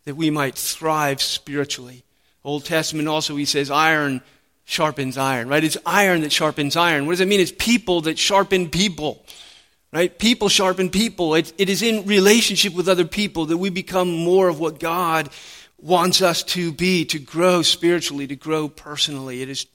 that 0.05 0.15
we 0.15 0.29
might 0.29 0.55
thrive 0.55 1.21
spiritually. 1.21 2.03
Old 2.43 2.65
Testament 2.65 3.07
also, 3.07 3.35
he 3.35 3.45
says, 3.45 3.71
iron 3.71 4.21
sharpens 4.65 5.17
iron, 5.17 5.47
right? 5.47 5.63
It's 5.63 5.77
iron 5.85 6.21
that 6.21 6.31
sharpens 6.31 6.75
iron. 6.75 7.05
What 7.05 7.13
does 7.13 7.21
it 7.21 7.27
mean? 7.27 7.39
It's 7.39 7.53
people 7.57 8.01
that 8.01 8.17
sharpen 8.17 8.69
people, 8.69 9.25
right? 9.91 10.17
People 10.17 10.49
sharpen 10.49 10.89
people. 10.89 11.35
It, 11.35 11.53
it 11.57 11.69
is 11.69 11.81
in 11.81 12.05
relationship 12.05 12.73
with 12.73 12.87
other 12.87 13.05
people 13.05 13.47
that 13.47 13.57
we 13.57 13.69
become 13.69 14.11
more 14.11 14.47
of 14.47 14.59
what 14.59 14.79
God 14.79 15.29
wants 15.77 16.21
us 16.21 16.43
to 16.43 16.71
be, 16.71 17.05
to 17.05 17.19
grow 17.19 17.61
spiritually, 17.61 18.27
to 18.27 18.35
grow 18.35 18.69
personally. 18.69 19.41
It 19.41 19.49
is 19.49 19.65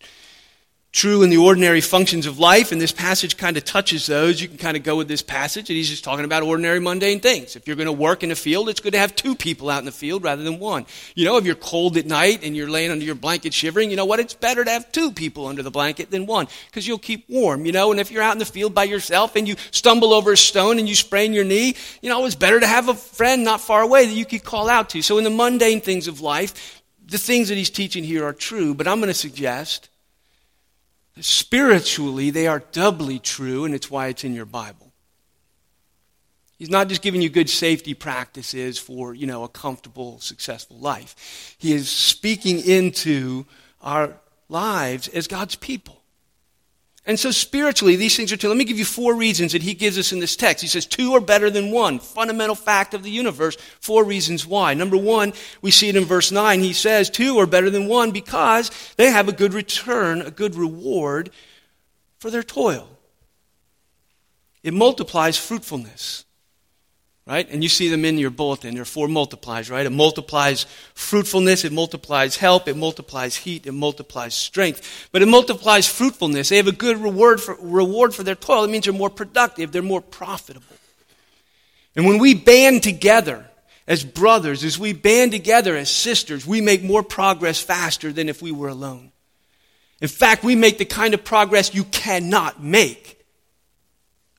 true 0.97 1.23
in 1.23 1.29
the 1.29 1.37
ordinary 1.37 1.83
functions 1.83 2.25
of 2.25 2.39
life, 2.39 2.73
and 2.73 2.81
this 2.81 2.91
passage 2.91 3.37
kind 3.37 3.59
of 3.59 3.65
touches 3.65 4.07
those. 4.07 4.41
You 4.41 4.49
can 4.49 4.57
kind 4.57 4.79
of 4.79 4.83
go 4.83 4.97
with 4.97 5.09
this 5.09 5.21
passage, 5.21 5.69
and 5.69 5.77
he's 5.77 5.91
just 5.91 6.03
talking 6.03 6.25
about 6.25 6.43
ordinary, 6.43 6.81
mundane 6.81 7.21
things. 7.21 7.55
If 7.55 7.67
you're 7.67 7.77
going 7.77 7.87
to 7.87 7.93
work 7.93 8.23
in 8.23 8.31
a 8.31 8.35
field, 8.35 8.71
it's 8.71 8.81
good 8.81 8.95
to 8.95 8.99
have 8.99 9.15
two 9.15 9.37
people 9.37 9.69
out 9.69 9.79
in 9.79 9.85
the 9.85 9.93
field 9.93 10.25
rather 10.25 10.43
than 10.43 10.59
one. 10.59 10.87
You 11.15 11.27
know, 11.27 11.37
if 11.37 11.45
you're 11.45 11.55
cold 11.55 11.99
at 11.99 12.07
night 12.07 12.41
and 12.43 12.57
you're 12.57 12.71
laying 12.71 12.91
under 12.91 13.05
your 13.05 13.15
blanket 13.15 13.53
shivering, 13.53 13.91
you 13.91 13.97
know 13.97 14.07
what? 14.07 14.21
It's 14.21 14.33
better 14.33 14.65
to 14.65 14.71
have 14.71 14.91
two 14.91 15.13
people 15.13 15.47
under 15.47 15.63
the 15.63 15.71
blanket 15.71 16.11
than 16.11 16.25
one, 16.25 16.49
because 16.71 16.89
you'll 16.89 16.99
keep 16.99 17.29
warm, 17.29 17.67
you 17.67 17.73
know. 17.73 17.91
And 17.91 18.01
if 18.01 18.11
you're 18.11 18.23
out 18.23 18.33
in 18.33 18.39
the 18.39 18.47
field 18.47 18.75
by 18.75 18.85
yourself 18.85 19.37
and 19.37 19.47
you 19.47 19.57
stumble 19.73 20.15
over 20.15 20.33
a 20.33 20.37
stone 20.37 20.79
and 20.79 20.89
you 20.89 20.95
sprain 20.95 21.35
your 21.35 21.45
knee, 21.45 21.77
you 22.01 22.09
know, 22.09 22.25
it's 22.25 22.35
better 22.35 22.59
to 22.59 22.67
have 22.67 22.89
a 22.89 22.95
friend 22.95 23.45
not 23.45 23.61
far 23.61 23.83
away 23.83 24.07
that 24.07 24.15
you 24.15 24.25
could 24.25 24.45
call 24.45 24.71
out 24.71 24.89
to. 24.91 25.03
So 25.03 25.19
in 25.19 25.25
the 25.25 25.31
mundane 25.31 25.83
things 25.83 26.09
of 26.09 26.23
life, 26.23 26.83
the 27.05 27.19
things 27.19 27.51
that 27.51 27.57
he's 27.57 27.69
teaching 27.69 28.03
here 28.03 28.25
are 28.25 28.33
true, 28.33 28.75
but 28.75 28.89
I'm 28.89 28.99
going 28.99 29.09
to 29.09 29.15
suggest 29.15 29.91
Spiritually, 31.21 32.31
they 32.31 32.47
are 32.47 32.61
doubly 32.73 33.19
true, 33.19 33.65
and 33.65 33.75
it's 33.75 33.91
why 33.91 34.09
it's 34.09 34.25
in 34.25 34.35
your 34.35 34.45
Bible. 34.45 34.93
He's 36.59 36.71
not 36.71 36.89
just 36.89 37.03
giving 37.03 37.21
you 37.21 37.29
good 37.29 37.51
safety 37.51 37.95
practices 37.95 38.79
for, 38.79 39.15
you 39.15 39.27
know, 39.27 39.45
a 39.45 39.49
comfortable, 39.49 40.19
successful 40.21 40.79
life. 40.79 41.55
He 41.59 41.73
is 41.73 41.89
speaking 41.89 42.61
into 42.61 43.47
our 43.83 44.15
lives 44.49 45.09
as 45.09 45.27
God's 45.27 45.57
people. 45.57 45.96
And 47.09 47.19
so 47.19 47.31
spiritually, 47.31 47.95
these 47.95 48.17
things 48.17 48.33
are 48.33 48.37
true. 48.37 48.49
Let 48.49 48.59
me 48.59 48.65
give 48.65 48.81
you 48.81 48.85
four 48.85 49.15
reasons 49.15 49.53
that 49.53 49.63
he 49.63 49.75
gives 49.75 49.97
us 49.97 50.13
in 50.13 50.19
this 50.19 50.35
text. 50.35 50.61
He 50.61 50.67
says 50.69 50.85
two 50.85 51.15
are 51.15 51.21
better 51.21 51.51
than 51.51 51.71
one. 51.71 52.01
Fundamental 52.01 52.57
fact 52.57 52.95
of 52.95 53.05
the 53.05 53.11
universe. 53.11 53.57
Four 53.81 54.05
reasons 54.05 54.45
why. 54.45 54.75
Number 54.75 54.97
one, 54.97 55.33
we 55.63 55.71
see 55.71 55.89
it 55.89 55.95
in 55.95 56.05
verse 56.05 56.33
nine. 56.33 56.61
He 56.61 56.73
says 56.73 57.09
two 57.09 57.39
are 57.39 57.47
better 57.47 57.71
than 57.71 57.87
one 57.87 58.11
because 58.11 58.73
they 58.97 59.13
have 59.13 59.29
a 59.29 59.33
good 59.33 59.55
return, 59.55 60.21
a 60.21 60.33
good 60.33 60.57
reward 60.57 61.31
for 62.19 62.29
their 62.29 62.43
toil. 62.43 62.89
It 64.65 64.75
multiplies 64.75 65.39
fruitfulness 65.39 66.26
right? 67.27 67.49
And 67.51 67.63
you 67.63 67.69
see 67.69 67.89
them 67.89 68.05
in 68.05 68.19
your 68.19 68.31
bulletin. 68.31 68.75
There 68.75 68.83
are 68.83 68.87
four 68.87 69.09
multiplies, 69.09 69.69
right? 69.69 69.85
It 69.85 69.91
multiplies 69.91 70.65
fruitfulness, 70.95 71.65
it 71.65 71.73
multiplies 71.73 72.37
help, 72.37 72.69
it 72.69 72.77
multiplies 72.77 73.37
heat, 73.37 73.67
it 73.67 73.73
multiplies 73.73 74.35
strength. 74.35 75.09
But 75.11 75.23
it 75.23 75.27
multiplies 75.27 75.89
fruitfulness. 75.89 76.49
They 76.49 76.57
have 76.57 76.69
a 76.69 76.73
good 76.73 76.99
reward 76.99 77.41
for, 77.41 77.57
reward 77.61 78.15
for 78.15 78.23
their 78.23 78.37
toil. 78.37 78.65
It 78.65 78.71
means 78.71 78.85
they're 78.85 78.95
more 78.95 79.11
productive, 79.11 79.73
they're 79.73 79.83
more 79.83 80.01
profitable. 80.01 80.77
And 81.97 82.07
when 82.07 82.19
we 82.19 82.35
band 82.35 82.83
together 82.83 83.45
as 83.89 84.05
brothers, 84.05 84.63
as 84.63 84.79
we 84.79 84.93
band 84.93 85.33
together 85.33 85.77
as 85.77 85.91
sisters, 85.91 86.47
we 86.47 86.61
make 86.61 86.83
more 86.83 87.03
progress 87.03 87.61
faster 87.61 88.13
than 88.13 88.29
if 88.29 88.41
we 88.41 88.53
were 88.53 88.69
alone. 88.69 89.11
In 90.01 90.09
fact, 90.09 90.45
we 90.45 90.55
make 90.55 90.79
the 90.79 90.85
kind 90.85 91.15
of 91.15 91.25
progress 91.25 91.75
you 91.75 91.85
cannot 91.85 92.63
make 92.63 93.25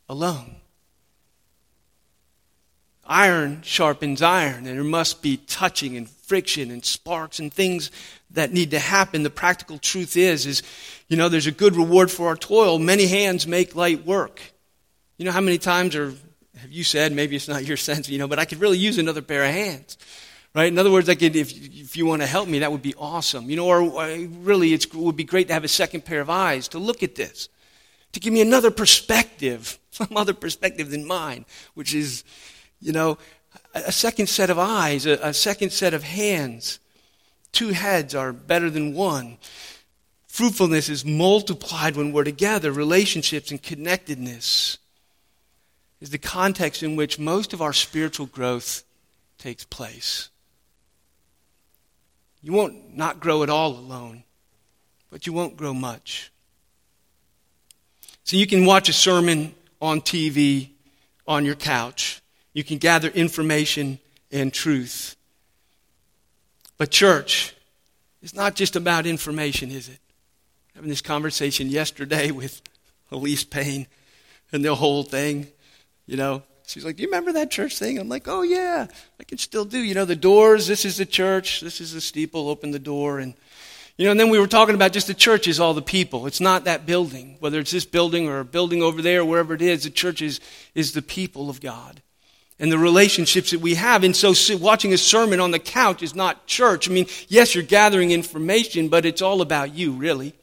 alone 0.08 0.57
iron 3.08 3.62
sharpens 3.64 4.22
iron, 4.22 4.68
and 4.68 4.78
there 4.78 4.84
must 4.84 5.22
be 5.22 5.38
touching 5.38 5.98
and 5.98 6.10
friction 6.10 6.70
and 6.70 6.84
sparks 6.84 7.40
and 7.40 7.54
things 7.54 7.90
that 8.32 8.52
need 8.52 8.72
to 8.72 8.80
happen. 8.80 9.24
The 9.24 9.30
practical 9.30 9.78
truth 9.78 10.18
is, 10.18 10.46
is, 10.46 10.62
you 11.08 11.18
know, 11.18 11.30
there's 11.30 11.48
a 11.48 11.52
good 11.52 11.76
reward 11.76 12.12
for 12.12 12.28
our 12.28 12.36
toil. 12.36 12.80
Many 12.80 13.08
hands 13.08 13.48
make 13.48 13.76
light 13.76 14.06
work. 14.06 14.42
You 15.18 15.26
know 15.26 15.32
how 15.32 15.42
many 15.42 15.58
times 15.58 15.96
or 15.96 16.14
have 16.58 16.72
you 16.72 16.84
said, 16.84 17.12
maybe 17.12 17.36
it's 17.36 17.48
not 17.48 17.66
your 17.66 17.78
sense, 17.90 18.10
you 18.10 18.18
know, 18.18 18.28
but 18.28 18.40
I 18.40 18.46
could 18.46 18.60
really 18.60 18.78
use 18.78 18.98
another 18.98 19.22
pair 19.22 19.44
of 19.44 19.52
hands. 19.52 19.98
Right? 20.56 20.72
In 20.72 20.80
other 20.80 20.92
words, 20.92 21.08
I 21.08 21.16
could, 21.16 21.36
if, 21.36 21.52
if 21.52 21.96
you 21.96 22.06
want 22.08 22.24
to 22.24 22.28
help 22.28 22.48
me, 22.48 22.60
that 22.60 22.72
would 22.72 22.82
be 22.82 22.96
awesome. 22.96 23.50
You 23.50 23.58
know, 23.58 23.68
or 23.68 23.84
really, 23.84 24.74
it 24.74 24.94
would 24.94 25.16
be 25.16 25.24
great 25.24 25.48
to 25.50 25.54
have 25.54 25.64
a 25.64 25.68
second 25.68 26.04
pair 26.04 26.20
of 26.20 26.30
eyes 26.30 26.68
to 26.70 26.80
look 26.80 27.04
at 27.04 27.16
this, 27.16 27.48
to 28.14 28.20
give 28.20 28.34
me 28.34 28.42
another 28.42 28.72
perspective, 28.72 29.78
some 29.92 30.16
other 30.16 30.34
perspective 30.34 30.90
than 30.90 31.06
mine, 31.06 31.46
which 31.76 31.94
is, 31.94 32.24
you 32.82 32.92
know, 32.92 33.18
a 33.74 33.92
second 33.92 34.28
set 34.28 34.50
of 34.50 34.60
eyes, 34.60 35.06
a, 35.06 35.34
second 35.34 35.72
set 35.72 35.94
of 35.94 36.04
hands. 36.04 36.80
Two 37.52 37.70
heads 37.70 38.14
are 38.14 38.34
better 38.34 38.70
than 38.70 38.94
one. 38.94 39.38
Fruitfulness 40.28 40.90
is 40.90 41.06
multiplied 41.06 41.96
when 41.96 42.12
we're 42.12 42.24
together. 42.24 42.72
Relationships 42.72 43.52
and 43.52 43.62
connectedness 43.62 44.78
is 46.00 46.12
the 46.12 46.18
context 46.18 46.84
in 46.84 46.96
which 46.96 47.18
most 47.18 47.54
of 47.54 47.62
our 47.62 47.74
spiritual 47.74 48.28
growth 48.28 48.84
takes 49.38 49.66
place. 49.66 50.30
You 52.44 52.54
won't 52.54 52.96
not 52.96 53.20
grow 53.20 53.44
at 53.44 53.50
all 53.50 53.72
alone, 53.72 54.24
but 55.10 55.26
you 55.26 55.34
won't 55.34 55.58
grow 55.58 55.74
much. 55.74 56.32
So 58.24 58.38
you 58.38 58.46
can 58.46 58.66
watch 58.66 58.90
a 58.90 58.94
sermon 58.94 59.56
on 59.82 60.02
TV 60.02 60.70
on 61.28 61.46
your 61.46 61.56
couch. 61.56 62.22
You 62.58 62.64
can 62.64 62.80
gather 62.80 63.10
information 63.10 64.00
and 64.32 64.52
truth. 64.52 65.16
But 66.80 66.90
church 66.90 67.56
is 68.24 68.34
not 68.34 68.56
just 68.56 68.76
about 68.76 69.06
information, 69.06 69.70
is 69.70 69.90
it? 69.90 70.00
Having 70.74 70.90
this 70.90 71.04
conversation 71.04 71.70
yesterday 71.70 72.32
with 72.32 72.64
Elise 73.12 73.44
Payne 73.44 73.86
and 74.52 74.66
the 74.66 74.74
whole 74.74 75.04
thing, 75.04 75.46
you 76.08 76.18
know, 76.18 76.42
she's 76.66 76.84
like, 76.84 76.96
Do 76.96 77.04
you 77.04 77.10
remember 77.10 77.32
that 77.34 77.52
church 77.52 77.78
thing? 77.78 78.00
I'm 78.00 78.10
like, 78.10 78.28
Oh, 78.28 78.42
yeah, 78.42 78.88
I 79.20 79.24
can 79.24 79.38
still 79.38 79.64
do. 79.64 79.78
You 79.78 79.94
know, 79.94 80.06
the 80.06 80.16
doors, 80.16 80.66
this 80.66 80.84
is 80.84 80.98
the 80.98 81.06
church, 81.06 81.62
this 81.62 81.80
is 81.80 81.94
the 81.94 82.02
steeple, 82.02 82.50
open 82.50 82.72
the 82.72 82.80
door. 82.80 83.20
And, 83.20 83.36
you 83.98 84.06
know, 84.06 84.10
and 84.10 84.20
then 84.20 84.32
we 84.32 84.40
were 84.40 84.48
talking 84.48 84.74
about 84.74 84.94
just 84.94 85.06
the 85.06 85.14
church 85.14 85.48
is 85.48 85.60
all 85.60 85.76
the 85.76 85.84
people. 85.84 86.26
It's 86.26 86.42
not 86.42 86.64
that 86.64 86.88
building, 86.88 87.38
whether 87.40 87.60
it's 87.60 87.70
this 87.70 87.86
building 87.86 88.28
or 88.28 88.40
a 88.40 88.46
building 88.46 88.82
over 88.82 89.04
there, 89.04 89.24
wherever 89.24 89.54
it 89.54 89.62
is, 89.62 89.84
the 89.84 89.92
church 89.92 90.24
is, 90.24 90.40
is 90.74 90.94
the 90.94 91.04
people 91.04 91.52
of 91.52 91.62
God 91.62 92.02
and 92.60 92.72
the 92.72 92.78
relationships 92.78 93.52
that 93.52 93.62
we 93.62 93.76
have. 93.76 94.04
And 94.04 94.16
so 94.16 94.34
watching 94.58 94.94
a 94.94 94.98
sermon 94.98 95.40
on 95.40 95.52
the 95.52 95.60
couch 95.60 96.02
is 96.02 96.16
not 96.16 96.48
church. 96.48 96.90
I 96.90 96.94
mean, 96.94 97.08
yes, 97.28 97.54
you're 97.54 97.64
gathering 97.64 98.12
information, 98.12 98.90
but 98.90 99.06
it's 99.06 99.22
all 99.22 99.42
about 99.42 99.76
you, 99.76 99.92
really. 99.92 100.34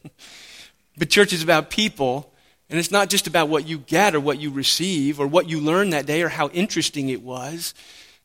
but 0.96 1.10
church 1.10 1.32
is 1.32 1.42
about 1.42 1.70
people, 1.70 2.32
and 2.70 2.78
it's 2.78 2.90
not 2.90 3.08
just 3.08 3.26
about 3.26 3.48
what 3.48 3.66
you 3.66 3.78
get 3.78 4.14
or 4.14 4.20
what 4.20 4.38
you 4.38 4.50
receive 4.50 5.18
or 5.18 5.26
what 5.26 5.48
you 5.48 5.60
learned 5.60 5.92
that 5.92 6.06
day 6.06 6.22
or 6.22 6.28
how 6.28 6.48
interesting 6.48 7.08
it 7.08 7.22
was. 7.22 7.74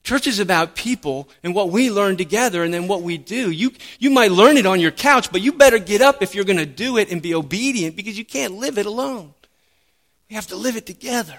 Church 0.03 0.27
is 0.27 0.39
about 0.39 0.75
people 0.75 1.27
and 1.43 1.53
what 1.53 1.69
we 1.69 1.91
learn 1.91 2.15
together 2.15 2.63
and 2.63 2.73
then 2.73 2.87
what 2.87 3.01
we 3.01 3.17
do. 3.17 3.51
You, 3.51 3.71
you 3.99 4.09
might 4.09 4.31
learn 4.31 4.55
it 4.55 4.65
on 4.65 4.79
your 4.79 4.91
couch, 4.91 5.31
but 5.31 5.41
you 5.41 5.51
better 5.51 5.77
get 5.77 6.01
up 6.01 6.21
if 6.21 6.33
you're 6.33 6.45
going 6.45 6.57
to 6.57 6.65
do 6.65 6.97
it 6.97 7.11
and 7.11 7.21
be 7.21 7.35
obedient 7.35 7.95
because 7.95 8.17
you 8.17 8.23
can't 8.23 8.53
live 8.53 8.77
it 8.77 8.85
alone. 8.85 9.33
We 10.29 10.35
have 10.35 10.47
to 10.47 10.55
live 10.55 10.77
it 10.77 10.85
together. 10.85 11.37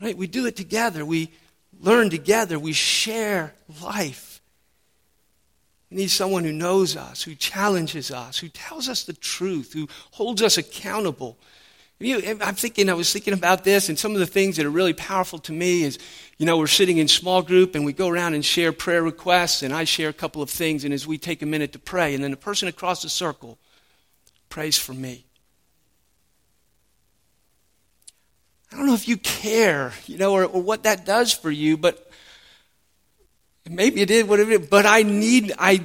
Right? 0.00 0.16
We 0.16 0.26
do 0.26 0.46
it 0.46 0.56
together. 0.56 1.04
We 1.04 1.30
learn 1.80 2.10
together. 2.10 2.58
We 2.58 2.72
share 2.72 3.54
life. 3.82 4.40
We 5.90 5.98
need 5.98 6.10
someone 6.10 6.44
who 6.44 6.52
knows 6.52 6.96
us, 6.96 7.22
who 7.22 7.34
challenges 7.34 8.10
us, 8.10 8.38
who 8.38 8.48
tells 8.48 8.88
us 8.88 9.04
the 9.04 9.12
truth, 9.12 9.72
who 9.72 9.88
holds 10.12 10.40
us 10.42 10.56
accountable. 10.56 11.38
You, 11.98 12.38
I'm 12.40 12.54
thinking, 12.54 12.88
I 12.88 12.94
was 12.94 13.12
thinking 13.12 13.34
about 13.34 13.62
this, 13.62 13.90
and 13.90 13.98
some 13.98 14.14
of 14.14 14.20
the 14.20 14.26
things 14.26 14.56
that 14.56 14.64
are 14.64 14.70
really 14.70 14.94
powerful 14.94 15.38
to 15.40 15.52
me 15.52 15.82
is, 15.82 15.98
you 16.38 16.46
know, 16.46 16.56
we're 16.56 16.66
sitting 16.66 16.96
in 16.96 17.08
small 17.08 17.42
group 17.42 17.74
and 17.74 17.84
we 17.84 17.92
go 17.92 18.08
around 18.08 18.32
and 18.32 18.42
share 18.42 18.72
prayer 18.72 19.02
requests, 19.02 19.62
and 19.62 19.74
I 19.74 19.84
share 19.84 20.08
a 20.08 20.14
couple 20.14 20.40
of 20.40 20.48
things, 20.48 20.84
and 20.84 20.94
as 20.94 21.06
we 21.06 21.18
take 21.18 21.42
a 21.42 21.46
minute 21.46 21.72
to 21.72 21.78
pray, 21.78 22.14
and 22.14 22.24
then 22.24 22.30
the 22.30 22.38
person 22.38 22.68
across 22.68 23.02
the 23.02 23.10
circle 23.10 23.58
prays 24.48 24.78
for 24.78 24.94
me. 24.94 25.26
I 28.72 28.76
don't 28.76 28.86
know 28.86 28.94
if 28.94 29.08
you 29.08 29.16
care, 29.16 29.92
you 30.06 30.16
know, 30.16 30.32
or, 30.32 30.44
or 30.44 30.62
what 30.62 30.84
that 30.84 31.04
does 31.04 31.32
for 31.32 31.50
you, 31.50 31.76
but 31.76 32.10
maybe 33.68 34.00
it 34.00 34.06
did, 34.06 34.28
whatever 34.28 34.52
it 34.52 34.62
is, 34.62 34.68
but 34.68 34.86
I 34.86 35.02
need, 35.02 35.52
I, 35.58 35.82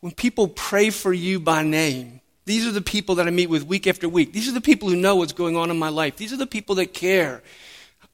when 0.00 0.12
people 0.12 0.48
pray 0.48 0.90
for 0.90 1.12
you 1.12 1.38
by 1.38 1.62
name, 1.62 2.20
these 2.46 2.66
are 2.66 2.72
the 2.72 2.80
people 2.80 3.14
that 3.16 3.28
I 3.28 3.30
meet 3.30 3.48
with 3.48 3.64
week 3.64 3.86
after 3.86 4.08
week. 4.08 4.32
These 4.32 4.48
are 4.48 4.52
the 4.52 4.60
people 4.60 4.88
who 4.88 4.96
know 4.96 5.14
what's 5.14 5.32
going 5.32 5.56
on 5.56 5.70
in 5.70 5.78
my 5.78 5.88
life. 5.88 6.16
These 6.16 6.32
are 6.32 6.36
the 6.36 6.46
people 6.46 6.74
that 6.76 6.92
care. 6.92 7.42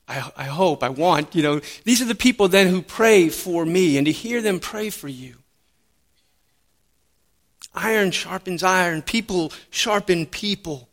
I, 0.09 0.31
I 0.37 0.45
hope, 0.45 0.83
I 0.83 0.91
want, 0.91 1.35
you 1.35 1.43
know. 1.43 1.61
These 1.85 2.03
are 2.03 2.07
the 2.07 2.15
people 2.15 2.49
then 2.49 2.69
who 2.69 2.83
pray 2.83 3.29
for 3.29 3.65
me 3.65 3.97
and 3.97 4.05
to 4.07 4.13
hear 4.13 4.43
them 4.43 4.61
pray 4.61 4.91
for 4.91 5.09
you. 5.09 5.37
Iron 7.75 8.11
sharpens 8.11 8.63
iron, 8.63 9.03
people 9.03 9.53
sharpen 9.71 10.27
people. 10.27 10.89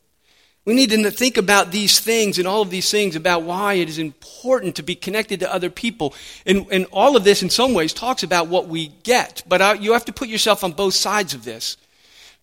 We 0.66 0.74
need 0.74 0.92
to 0.92 1.12
think 1.12 1.38
about 1.38 1.72
these 1.72 2.00
things 2.00 2.40
and 2.40 2.48
all 2.48 2.62
of 2.62 2.70
these 2.70 2.90
things 2.90 3.18
about 3.18 3.44
why 3.44 3.74
it 3.74 3.90
is 3.90 3.98
important 3.98 4.78
to 4.78 4.84
be 4.84 4.96
connected 4.96 5.42
to 5.42 5.54
other 5.54 5.70
people. 5.70 6.14
And, 6.46 6.66
and 6.72 6.86
all 6.92 7.18
of 7.18 7.26
this, 7.26 7.44
in 7.44 7.50
some 7.50 7.74
ways, 7.74 7.92
talks 7.92 8.24
about 8.24 8.48
what 8.48 8.70
we 8.70 8.88
get. 9.04 9.44
But 9.46 9.62
uh, 9.62 9.76
you 9.78 9.92
have 9.92 10.06
to 10.06 10.14
put 10.14 10.30
yourself 10.30 10.64
on 10.64 10.72
both 10.72 10.94
sides 10.94 11.34
of 11.34 11.44
this. 11.44 11.76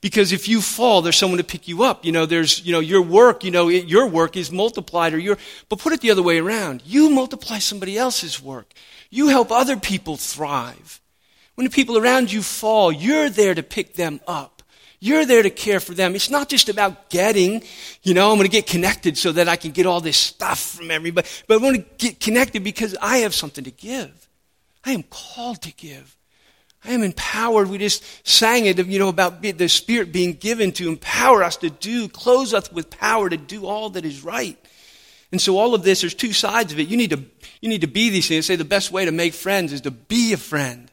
Because 0.02 0.32
if 0.32 0.48
you 0.48 0.60
fall, 0.60 1.02
there's 1.02 1.16
someone 1.16 1.38
to 1.38 1.44
pick 1.44 1.66
you 1.66 1.82
up. 1.82 2.04
You 2.04 2.12
know, 2.12 2.26
there's, 2.26 2.64
you 2.64 2.72
know, 2.72 2.80
your 2.80 3.02
work, 3.02 3.42
you 3.42 3.50
know, 3.50 3.68
it, 3.68 3.86
your 3.86 4.06
work 4.06 4.36
is 4.36 4.50
multiplied 4.50 5.14
or 5.14 5.18
your, 5.18 5.36
but 5.68 5.78
put 5.78 5.92
it 5.92 6.00
the 6.00 6.10
other 6.10 6.22
way 6.22 6.38
around. 6.38 6.82
You 6.84 7.10
multiply 7.10 7.58
somebody 7.58 7.98
else's 7.98 8.42
work. 8.42 8.72
You 9.10 9.28
help 9.28 9.50
other 9.50 9.76
people 9.76 10.16
thrive. 10.16 11.00
When 11.54 11.64
the 11.64 11.70
people 11.70 11.98
around 11.98 12.32
you 12.32 12.42
fall, 12.42 12.90
you're 12.92 13.28
there 13.28 13.54
to 13.54 13.62
pick 13.62 13.94
them 13.94 14.20
up. 14.26 14.59
You're 15.02 15.24
there 15.24 15.42
to 15.42 15.50
care 15.50 15.80
for 15.80 15.94
them. 15.94 16.14
It's 16.14 16.28
not 16.28 16.50
just 16.50 16.68
about 16.68 17.08
getting, 17.08 17.62
you 18.02 18.12
know, 18.12 18.30
I'm 18.30 18.36
going 18.36 18.46
to 18.46 18.52
get 18.52 18.66
connected 18.66 19.16
so 19.16 19.32
that 19.32 19.48
I 19.48 19.56
can 19.56 19.70
get 19.70 19.86
all 19.86 20.02
this 20.02 20.18
stuff 20.18 20.60
from 20.60 20.90
everybody, 20.90 21.26
but 21.46 21.54
I 21.54 21.56
want 21.64 21.76
to 21.76 21.84
get 21.96 22.20
connected 22.20 22.62
because 22.62 22.94
I 23.00 23.18
have 23.18 23.34
something 23.34 23.64
to 23.64 23.70
give. 23.70 24.28
I 24.84 24.92
am 24.92 25.02
called 25.04 25.62
to 25.62 25.72
give. 25.72 26.16
I 26.84 26.92
am 26.92 27.02
empowered. 27.02 27.68
We 27.68 27.78
just 27.78 28.04
sang 28.28 28.66
it, 28.66 28.78
you 28.86 28.98
know, 28.98 29.08
about 29.08 29.42
the 29.42 29.68
Spirit 29.68 30.12
being 30.12 30.34
given 30.34 30.72
to 30.72 30.88
empower 30.88 31.42
us 31.42 31.56
to 31.58 31.70
do, 31.70 32.08
clothe 32.08 32.52
us 32.52 32.70
with 32.70 32.90
power 32.90 33.28
to 33.28 33.36
do 33.38 33.66
all 33.66 33.90
that 33.90 34.04
is 34.04 34.22
right. 34.22 34.58
And 35.32 35.40
so 35.40 35.58
all 35.58 35.74
of 35.74 35.82
this, 35.82 36.00
there's 36.00 36.14
two 36.14 36.32
sides 36.32 36.72
of 36.72 36.80
it. 36.80 36.88
You 36.88 36.96
need 36.96 37.10
to, 37.10 37.22
you 37.60 37.68
need 37.68 37.82
to 37.82 37.86
be 37.86 38.10
these 38.10 38.28
things. 38.28 38.46
Say 38.46 38.56
the 38.56 38.64
best 38.64 38.90
way 38.90 39.04
to 39.04 39.12
make 39.12 39.32
friends 39.32 39.72
is 39.72 39.82
to 39.82 39.90
be 39.90 40.32
a 40.32 40.36
friend. 40.36 40.89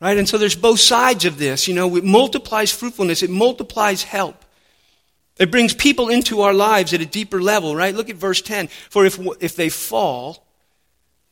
Right? 0.00 0.16
And 0.16 0.28
so 0.28 0.38
there's 0.38 0.54
both 0.54 0.78
sides 0.78 1.24
of 1.24 1.38
this. 1.38 1.66
You 1.66 1.74
know, 1.74 1.96
it 1.96 2.04
multiplies 2.04 2.70
fruitfulness. 2.70 3.22
It 3.22 3.30
multiplies 3.30 4.02
help. 4.04 4.44
It 5.38 5.50
brings 5.50 5.74
people 5.74 6.08
into 6.08 6.40
our 6.42 6.54
lives 6.54 6.92
at 6.92 7.00
a 7.00 7.06
deeper 7.06 7.40
level, 7.40 7.74
right? 7.74 7.94
Look 7.94 8.10
at 8.10 8.16
verse 8.16 8.40
10. 8.42 8.68
For 8.90 9.06
if, 9.06 9.18
if 9.40 9.54
they 9.54 9.68
fall, 9.68 10.44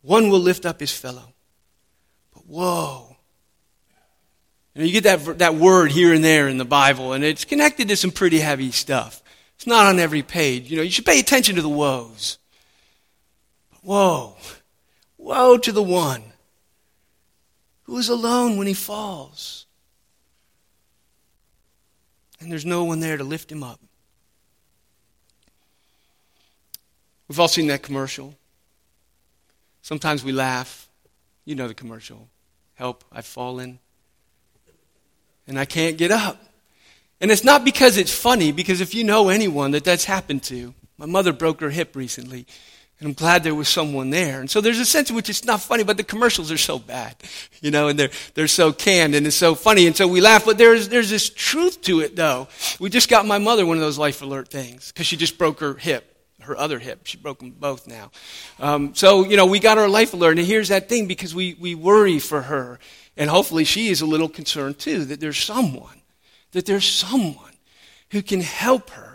one 0.03 0.31
will 0.31 0.41
lift 0.41 0.65
up 0.65 0.79
his 0.79 0.93
fellow. 0.93 1.33
But 2.33 2.47
whoa, 2.47 3.17
you, 4.75 4.81
know, 4.81 4.87
you 4.87 5.01
get 5.01 5.05
that, 5.05 5.39
that 5.39 5.55
word 5.57 5.91
here 5.91 6.13
and 6.13 6.23
there 6.23 6.49
in 6.49 6.59
the 6.59 6.65
Bible, 6.65 7.15
and 7.15 7.25
it's 7.25 7.45
connected 7.45 7.89
to 7.89 7.97
some 7.97 8.13
pretty 8.13 8.39
heavy 8.39 8.71
stuff. 8.71 9.23
It's 9.57 9.67
not 9.67 9.87
on 9.87 9.99
every 9.99 10.23
page. 10.23 10.71
You 10.71 10.77
know, 10.77 10.83
you 10.83 10.91
should 10.91 11.07
pay 11.07 11.19
attention 11.19 11.57
to 11.57 11.63
the 11.63 11.69
woes. 11.69 12.39
Woe. 13.83 14.37
Woe 15.19 15.57
to 15.59 15.73
the 15.73 15.83
one 15.83 16.23
who 17.87 17.97
is 17.99 18.09
alone 18.09 18.57
when 18.57 18.67
he 18.67 18.75
falls. 18.75 19.67
And 22.41 22.51
there's 22.53 22.67
no 22.67 22.85
one 22.85 23.01
there 23.01 23.17
to 23.17 23.25
lift 23.25 23.51
him 23.51 23.63
up. 23.63 23.81
We've 27.29 27.41
all 27.41 27.49
seen 27.49 27.69
that 27.69 27.83
commercial. 27.83 28.35
Sometimes 29.83 30.23
we 30.23 30.33
laugh. 30.33 30.89
You 31.45 31.55
know 31.55 31.69
the 31.69 31.75
commercial. 31.75 32.29
Help, 32.75 33.05
I've 33.11 33.27
fallen 33.27 33.79
and 35.47 35.59
I 35.59 35.65
can't 35.65 35.97
get 35.97 36.11
up. 36.11 36.43
And 37.21 37.31
it's 37.31 37.45
not 37.45 37.65
because 37.65 37.97
it's 37.97 38.13
funny, 38.13 38.53
because 38.53 38.81
if 38.81 38.95
you 38.95 39.05
know 39.05 39.29
anyone 39.29 39.71
that 39.71 39.85
that's 39.85 40.05
happened 40.05 40.43
to, 40.45 40.75
my 40.99 41.07
mother 41.07 41.33
broke 41.33 41.61
her 41.61 41.71
hip 41.71 41.97
recently, 41.97 42.47
and 42.99 43.09
I'm 43.09 43.15
glad 43.15 43.43
there 43.43 43.55
was 43.55 43.69
someone 43.69 44.09
there. 44.09 44.41
And 44.41 44.51
so 44.51 44.63
there's 44.63 44.79
a 44.79 44.87
sense 44.87 45.11
in 45.11 45.17
which 45.17 45.29
it's 45.29 45.45
not 45.45 45.61
funny, 45.61 45.85
but 45.85 45.99
the 45.99 46.05
commercials 46.05 46.51
are 46.51 46.57
so 46.57 46.79
bad, 46.79 47.17
you 47.61 47.71
know, 47.71 47.89
and 47.89 47.99
they're, 47.99 48.11
they're 48.35 48.49
so 48.49 48.73
canned 48.73 49.15
and 49.15 49.27
it's 49.27 49.37
so 49.37 49.55
funny. 49.55 49.87
And 49.87 49.95
so 49.95 50.09
we 50.09 50.21
laugh, 50.21 50.45
but 50.45 50.57
there's, 50.57 50.89
there's 50.89 51.11
this 51.11 51.29
truth 51.29 51.83
to 51.83 52.01
it, 52.01 52.17
though. 52.17 52.49
We 52.81 52.89
just 52.89 53.11
got 53.11 53.27
my 53.27 53.39
mother 53.39 53.67
one 53.67 53.77
of 53.77 53.83
those 53.83 53.99
life 53.99 54.23
alert 54.23 54.49
things 54.49 54.93
because 54.93 55.07
she 55.07 55.17
just 55.17 55.39
broke 55.39 55.61
her 55.61 55.75
hip 55.75 56.13
her 56.41 56.57
other 56.57 56.79
hip. 56.79 57.01
She 57.07 57.17
broke 57.17 57.41
them 57.41 57.51
both 57.51 57.87
now. 57.87 58.11
Um, 58.61 58.95
so, 58.95 59.25
you 59.25 59.37
know, 59.37 59.47
we 59.47 59.59
got 59.59 59.79
our 59.79 59.89
life 59.89 60.15
alert. 60.15 60.39
And 60.39 60.47
here's 60.47 60.69
that 60.69 60.89
thing 60.89 61.07
because 61.07 61.35
we, 61.35 61.57
we 61.59 61.75
worry 61.75 62.19
for 62.19 62.43
her. 62.43 62.79
And 63.17 63.29
hopefully 63.29 63.65
she 63.65 63.89
is 63.89 64.01
a 64.01 64.07
little 64.07 64.29
concerned 64.29 64.79
too 64.79 65.05
that 65.07 65.19
there's 65.21 65.39
someone, 65.39 66.03
that 66.53 66.67
there's 66.67 66.87
someone 66.87 67.55
who 68.11 68.23
can 68.23 68.41
help 68.41 68.91
her 68.91 69.06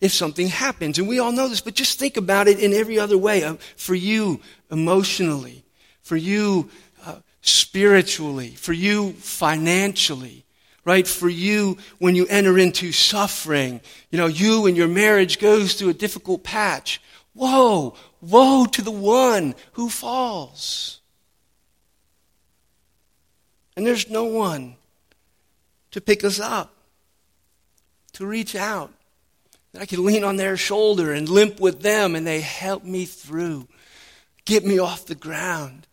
if 0.00 0.12
something 0.12 0.48
happens. 0.48 0.98
And 0.98 1.08
we 1.08 1.18
all 1.18 1.32
know 1.32 1.48
this, 1.48 1.60
but 1.60 1.74
just 1.74 1.98
think 1.98 2.16
about 2.16 2.48
it 2.48 2.58
in 2.58 2.72
every 2.72 2.98
other 2.98 3.18
way. 3.18 3.42
Uh, 3.42 3.56
for 3.76 3.94
you 3.94 4.40
emotionally, 4.70 5.64
for 6.02 6.16
you 6.16 6.70
uh, 7.04 7.16
spiritually, 7.40 8.50
for 8.50 8.72
you 8.72 9.12
financially, 9.14 10.44
right? 10.84 11.06
For 11.06 11.28
you 11.28 11.78
when 11.98 12.14
you 12.14 12.26
enter 12.28 12.58
into 12.58 12.92
suffering, 12.92 13.80
you 14.10 14.18
know, 14.18 14.26
you 14.26 14.66
and 14.66 14.76
your 14.76 14.88
marriage 14.88 15.38
goes 15.38 15.74
through 15.74 15.90
a 15.90 15.94
difficult 15.94 16.44
patch. 16.44 17.00
Woe, 17.34 17.94
woe 18.20 18.66
to 18.66 18.82
the 18.82 18.90
one 18.90 19.54
who 19.72 19.88
falls. 19.88 21.00
And 23.76 23.86
there's 23.86 24.10
no 24.10 24.24
one 24.24 24.74
to 25.92 26.00
pick 26.00 26.24
us 26.24 26.40
up, 26.40 26.74
to 28.12 28.26
reach 28.26 28.56
out. 28.56 28.92
I 29.78 29.86
can 29.86 30.04
lean 30.04 30.24
on 30.24 30.36
their 30.36 30.56
shoulder 30.56 31.12
and 31.12 31.28
limp 31.28 31.60
with 31.60 31.82
them, 31.82 32.14
and 32.14 32.26
they 32.26 32.40
help 32.40 32.84
me 32.84 33.04
through, 33.04 33.68
get 34.44 34.64
me 34.64 34.78
off 34.78 35.06
the 35.06 35.14
ground. 35.14 35.86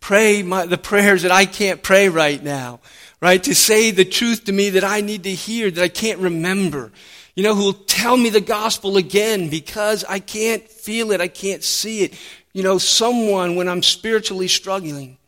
Pray 0.00 0.42
my, 0.42 0.66
the 0.66 0.78
prayers 0.78 1.22
that 1.22 1.30
I 1.30 1.44
can't 1.44 1.82
pray 1.82 2.08
right 2.08 2.42
now, 2.42 2.80
right? 3.20 3.42
To 3.44 3.54
say 3.54 3.90
the 3.90 4.04
truth 4.04 4.44
to 4.44 4.52
me 4.52 4.70
that 4.70 4.84
I 4.84 5.02
need 5.02 5.24
to 5.24 5.34
hear, 5.34 5.70
that 5.70 5.82
I 5.82 5.88
can't 5.88 6.18
remember. 6.20 6.90
You 7.34 7.44
know, 7.44 7.54
who 7.54 7.64
will 7.64 7.72
tell 7.74 8.16
me 8.16 8.30
the 8.30 8.40
gospel 8.40 8.96
again 8.96 9.50
because 9.50 10.04
I 10.04 10.18
can't 10.18 10.66
feel 10.68 11.12
it, 11.12 11.20
I 11.20 11.28
can't 11.28 11.62
see 11.62 12.02
it. 12.02 12.14
You 12.52 12.62
know, 12.62 12.78
someone 12.78 13.56
when 13.56 13.68
I'm 13.68 13.82
spiritually 13.82 14.48
struggling. 14.48 15.18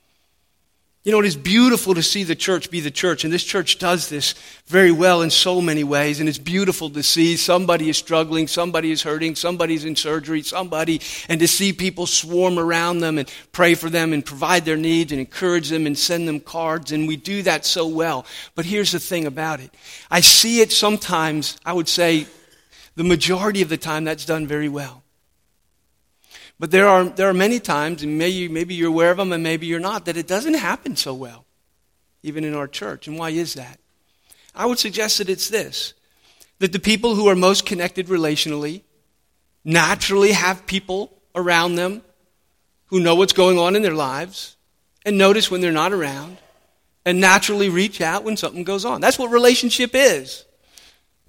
You 1.04 1.10
know, 1.10 1.18
it 1.18 1.26
is 1.26 1.34
beautiful 1.34 1.94
to 1.94 2.02
see 2.02 2.22
the 2.22 2.36
church 2.36 2.70
be 2.70 2.78
the 2.78 2.88
church, 2.88 3.24
and 3.24 3.32
this 3.32 3.42
church 3.42 3.80
does 3.80 4.08
this 4.08 4.36
very 4.68 4.92
well 4.92 5.22
in 5.22 5.30
so 5.30 5.60
many 5.60 5.82
ways, 5.82 6.20
and 6.20 6.28
it's 6.28 6.38
beautiful 6.38 6.88
to 6.90 7.02
see 7.02 7.36
somebody 7.36 7.88
is 7.88 7.96
struggling, 7.96 8.46
somebody 8.46 8.92
is 8.92 9.02
hurting, 9.02 9.34
somebody's 9.34 9.84
in 9.84 9.96
surgery, 9.96 10.42
somebody, 10.42 11.00
and 11.28 11.40
to 11.40 11.48
see 11.48 11.72
people 11.72 12.06
swarm 12.06 12.56
around 12.56 13.00
them 13.00 13.18
and 13.18 13.28
pray 13.50 13.74
for 13.74 13.90
them 13.90 14.12
and 14.12 14.24
provide 14.24 14.64
their 14.64 14.76
needs 14.76 15.10
and 15.10 15.20
encourage 15.20 15.70
them 15.70 15.88
and 15.88 15.98
send 15.98 16.28
them 16.28 16.38
cards, 16.38 16.92
and 16.92 17.08
we 17.08 17.16
do 17.16 17.42
that 17.42 17.64
so 17.64 17.84
well. 17.88 18.24
But 18.54 18.64
here's 18.64 18.92
the 18.92 19.00
thing 19.00 19.26
about 19.26 19.58
it. 19.58 19.74
I 20.08 20.20
see 20.20 20.60
it 20.60 20.70
sometimes, 20.70 21.58
I 21.64 21.72
would 21.72 21.88
say, 21.88 22.28
the 22.94 23.02
majority 23.02 23.60
of 23.60 23.68
the 23.68 23.76
time 23.76 24.04
that's 24.04 24.24
done 24.24 24.46
very 24.46 24.68
well. 24.68 25.01
But 26.58 26.70
there 26.70 26.88
are, 26.88 27.04
there 27.04 27.28
are 27.28 27.34
many 27.34 27.58
times, 27.58 28.02
and 28.02 28.18
maybe, 28.18 28.48
maybe 28.48 28.74
you're 28.74 28.88
aware 28.88 29.10
of 29.10 29.16
them 29.16 29.32
and 29.32 29.42
maybe 29.42 29.66
you're 29.66 29.80
not, 29.80 30.04
that 30.04 30.16
it 30.16 30.26
doesn't 30.26 30.54
happen 30.54 30.96
so 30.96 31.12
well, 31.12 31.44
even 32.22 32.44
in 32.44 32.54
our 32.54 32.68
church. 32.68 33.08
And 33.08 33.18
why 33.18 33.30
is 33.30 33.54
that? 33.54 33.78
I 34.54 34.66
would 34.66 34.78
suggest 34.78 35.18
that 35.18 35.28
it's 35.28 35.48
this 35.48 35.94
that 36.58 36.72
the 36.72 36.78
people 36.78 37.16
who 37.16 37.26
are 37.26 37.34
most 37.34 37.66
connected 37.66 38.06
relationally 38.06 38.82
naturally 39.64 40.30
have 40.30 40.64
people 40.64 41.12
around 41.34 41.74
them 41.74 42.02
who 42.86 43.00
know 43.00 43.16
what's 43.16 43.32
going 43.32 43.58
on 43.58 43.74
in 43.74 43.82
their 43.82 43.94
lives 43.94 44.56
and 45.04 45.18
notice 45.18 45.50
when 45.50 45.60
they're 45.60 45.72
not 45.72 45.92
around 45.92 46.36
and 47.04 47.20
naturally 47.20 47.68
reach 47.68 48.00
out 48.00 48.22
when 48.22 48.36
something 48.36 48.62
goes 48.62 48.84
on. 48.84 49.00
That's 49.00 49.18
what 49.18 49.32
relationship 49.32 49.90
is. 49.94 50.44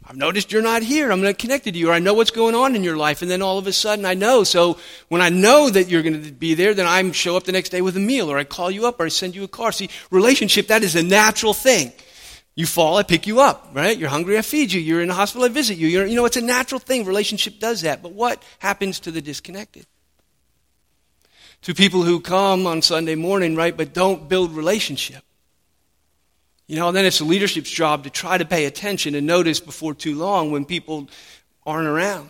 I've 0.06 0.18
noticed 0.18 0.52
you're 0.52 0.62
not 0.62 0.84
here. 0.84 1.12
I'm 1.12 1.22
not 1.22 1.38
connected 1.38 1.74
to 1.74 1.80
you, 1.80 1.90
or 1.90 1.94
I 1.94 2.00
know 2.00 2.14
what's 2.14 2.32
going 2.32 2.56
on 2.56 2.76
in 2.76 2.84
your 2.84 2.98
life, 2.98 3.22
and 3.22 3.32
then 3.32 3.42
all 3.42 3.58
of 3.58 3.68
a 3.68 3.74
sudden 3.74 4.06
I 4.06 4.14
know. 4.14 4.44
So 4.44 4.78
when 5.08 5.22
I 5.22 5.30
know 5.30 5.70
that 5.70 5.90
you're 5.90 6.02
going 6.02 6.24
to 6.24 6.32
be 6.32 6.54
there, 6.56 6.74
then 6.74 6.86
I 6.86 7.10
show 7.12 7.38
up 7.38 7.46
the 7.46 7.54
next 7.54 7.70
day 7.70 7.82
with 7.82 7.96
a 7.96 8.02
meal, 8.02 8.30
or 8.30 8.38
I 8.38 8.44
call 8.44 8.70
you 8.70 8.86
up, 8.86 9.00
or 9.00 9.06
I 9.06 9.10
send 9.10 9.34
you 9.34 9.44
a 9.44 9.48
car. 9.48 9.72
See, 9.72 9.90
relationship, 10.12 10.68
that 10.68 10.84
is 10.84 10.96
a 10.96 11.04
natural 11.04 11.54
thing. 11.54 11.94
You 12.56 12.66
fall, 12.68 12.98
I 12.98 13.04
pick 13.04 13.26
you 13.26 13.40
up, 13.40 13.70
right? 13.74 13.98
You're 13.98 14.10
hungry, 14.10 14.38
I 14.38 14.42
feed 14.42 14.72
you. 14.72 14.80
You're 14.80 15.02
in 15.02 15.08
the 15.08 15.14
hospital, 15.14 15.46
I 15.46 15.50
visit 15.50 15.78
you. 15.78 15.88
You're, 15.88 16.06
you 16.06 16.16
know, 16.16 16.26
it's 16.26 16.38
a 16.38 16.42
natural 16.42 16.80
thing. 16.80 17.06
Relationship 17.06 17.60
does 17.60 17.82
that. 17.82 18.04
But 18.04 18.12
what 18.12 18.44
happens 18.60 19.00
to 19.02 19.12
the 19.12 19.22
disconnected? 19.22 19.88
To 21.64 21.74
people 21.74 22.04
who 22.04 22.20
come 22.20 22.68
on 22.68 22.82
Sunday 22.82 23.16
morning, 23.16 23.56
right, 23.56 23.76
but 23.76 23.94
don't 23.94 24.28
build 24.28 24.52
relationship. 24.52 25.24
You 26.68 26.78
know, 26.78 26.92
then 26.92 27.06
it's 27.06 27.20
the 27.20 27.26
leadership's 27.26 27.70
job 27.70 28.04
to 28.04 28.10
try 28.10 28.38
to 28.38 28.46
pay 28.46 28.66
attention 28.66 29.16
and 29.16 29.28
notice 29.28 29.60
before 29.60 29.94
too 29.94 30.16
long 30.16 30.52
when 30.52 30.66
people 30.66 31.10
aren't 31.66 31.88
around. 31.88 32.30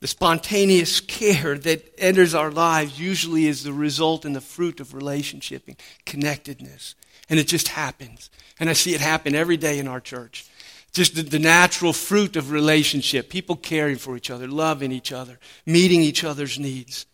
The 0.00 0.06
spontaneous 0.06 1.00
care 1.00 1.56
that 1.58 1.94
enters 1.98 2.34
our 2.34 2.50
lives 2.50 3.00
usually 3.00 3.46
is 3.46 3.64
the 3.64 3.72
result 3.72 4.24
and 4.24 4.36
the 4.36 4.40
fruit 4.40 4.78
of 4.78 4.94
relationship 4.94 5.64
and 5.66 5.76
connectedness. 6.04 6.94
And 7.28 7.40
it 7.40 7.48
just 7.48 7.68
happens. 7.68 8.30
And 8.60 8.70
I 8.70 8.74
see 8.74 8.94
it 8.94 9.00
happen 9.00 9.34
every 9.34 9.56
day 9.56 9.78
in 9.78 9.88
our 9.88 10.00
church. 10.00 10.46
Just 10.92 11.16
the, 11.16 11.22
the 11.22 11.38
natural 11.38 11.92
fruit 11.92 12.36
of 12.36 12.52
relationship. 12.52 13.30
People 13.30 13.56
caring 13.56 13.96
for 13.96 14.16
each 14.16 14.30
other, 14.30 14.46
loving 14.46 14.92
each 14.92 15.12
other, 15.12 15.40
meeting 15.64 16.02
each 16.02 16.24
other's 16.24 16.58
needs. 16.58 17.06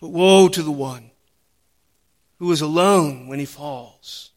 But 0.00 0.08
woe 0.08 0.48
to 0.48 0.62
the 0.62 0.72
one 0.72 1.11
who 2.42 2.50
is 2.50 2.60
alone 2.60 3.28
when 3.28 3.38
he 3.38 3.44
falls. 3.44 4.32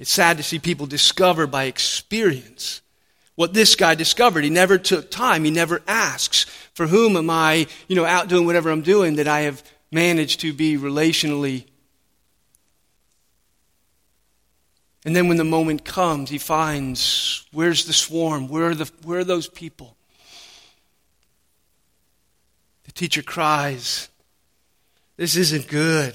It's 0.00 0.10
sad 0.10 0.36
to 0.38 0.42
see 0.42 0.58
people 0.58 0.86
discover 0.86 1.46
by 1.46 1.66
experience 1.66 2.80
what 3.36 3.54
this 3.54 3.76
guy 3.76 3.94
discovered. 3.94 4.42
He 4.42 4.50
never 4.50 4.78
took 4.78 5.12
time. 5.12 5.44
He 5.44 5.52
never 5.52 5.80
asks, 5.86 6.42
for 6.74 6.88
whom 6.88 7.16
am 7.16 7.30
I, 7.30 7.68
you 7.86 7.94
know, 7.94 8.04
out 8.04 8.26
doing 8.26 8.46
whatever 8.46 8.68
I'm 8.68 8.82
doing 8.82 9.14
that 9.14 9.28
I 9.28 9.42
have 9.42 9.62
managed 9.92 10.40
to 10.40 10.52
be 10.52 10.76
relationally. 10.76 11.66
And 15.04 15.14
then 15.14 15.28
when 15.28 15.36
the 15.36 15.44
moment 15.44 15.84
comes, 15.84 16.30
he 16.30 16.38
finds, 16.38 17.46
where's 17.52 17.84
the 17.84 17.92
swarm? 17.92 18.48
Where 18.48 18.70
are, 18.70 18.74
the, 18.74 18.90
where 19.04 19.20
are 19.20 19.24
those 19.24 19.46
people? 19.46 19.96
The 22.86 22.92
teacher 22.92 23.22
cries, 23.22 24.09
this 25.20 25.36
isn't 25.36 25.68
good. 25.68 26.14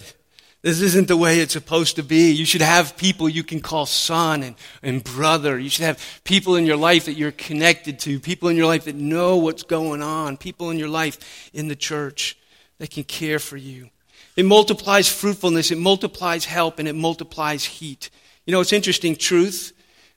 This 0.63 0.81
isn't 0.81 1.07
the 1.07 1.15
way 1.15 1.39
it's 1.39 1.53
supposed 1.53 1.97
to 1.97 2.01
be. 2.01 2.31
You 2.31 2.43
should 2.43 2.63
have 2.63 2.97
people 2.97 3.29
you 3.29 3.43
can 3.43 3.59
call 3.59 3.85
son 3.85 4.41
and, 4.41 4.55
and 4.81 5.03
brother. 5.03 5.59
You 5.59 5.69
should 5.69 5.85
have 5.85 6.21
people 6.23 6.55
in 6.55 6.65
your 6.65 6.75
life 6.75 7.05
that 7.05 7.13
you're 7.13 7.31
connected 7.31 7.99
to, 7.99 8.19
people 8.19 8.49
in 8.49 8.57
your 8.57 8.65
life 8.65 8.85
that 8.85 8.95
know 8.95 9.37
what's 9.37 9.61
going 9.61 10.01
on, 10.01 10.37
people 10.37 10.71
in 10.71 10.79
your 10.79 10.87
life 10.87 11.51
in 11.53 11.67
the 11.67 11.75
church 11.75 12.35
that 12.79 12.89
can 12.89 13.03
care 13.03 13.37
for 13.37 13.57
you. 13.57 13.91
It 14.35 14.45
multiplies 14.45 15.07
fruitfulness, 15.07 15.69
it 15.69 15.77
multiplies 15.77 16.45
help, 16.45 16.79
and 16.79 16.87
it 16.87 16.95
multiplies 16.95 17.63
heat. 17.63 18.09
You 18.47 18.53
know, 18.53 18.59
it's 18.59 18.73
interesting 18.73 19.15
truth 19.15 19.71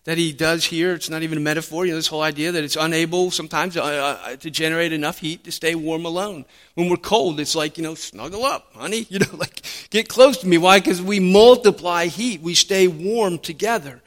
that 0.08 0.16
he 0.16 0.32
does 0.32 0.64
here. 0.64 0.94
It's 0.94 1.10
not 1.10 1.22
even 1.22 1.36
a 1.36 1.40
metaphor. 1.42 1.84
You 1.84 1.92
know, 1.92 1.98
this 1.98 2.06
whole 2.06 2.22
idea 2.22 2.50
that 2.50 2.64
it's 2.64 2.76
unable 2.76 3.30
sometimes 3.30 3.76
uh, 3.76 3.82
uh, 3.82 4.36
to 4.36 4.50
generate 4.50 4.94
enough 4.94 5.18
heat 5.18 5.44
to 5.44 5.52
stay 5.52 5.74
warm 5.74 6.06
alone. 6.06 6.46
When 6.76 6.88
we're 6.88 6.96
cold, 6.96 7.38
it's 7.40 7.54
like, 7.54 7.76
you 7.76 7.84
know, 7.84 7.94
snuggle 7.94 8.42
up, 8.42 8.72
honey. 8.74 9.06
You 9.10 9.18
know, 9.18 9.36
like, 9.36 9.60
get 9.90 10.08
close 10.08 10.38
to 10.38 10.46
me. 10.46 10.56
Why? 10.56 10.78
Because 10.78 11.02
we 11.02 11.20
multiply 11.20 12.06
heat. 12.06 12.40
We 12.40 12.54
stay 12.54 12.88
warm 12.88 13.38
together. 13.38 14.00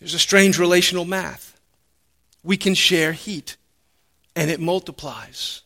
There's 0.00 0.14
a 0.14 0.18
strange 0.18 0.58
relational 0.58 1.04
math. 1.04 1.56
We 2.42 2.56
can 2.56 2.74
share 2.74 3.12
heat, 3.12 3.56
and 4.34 4.50
it 4.50 4.58
multiplies. 4.58 5.62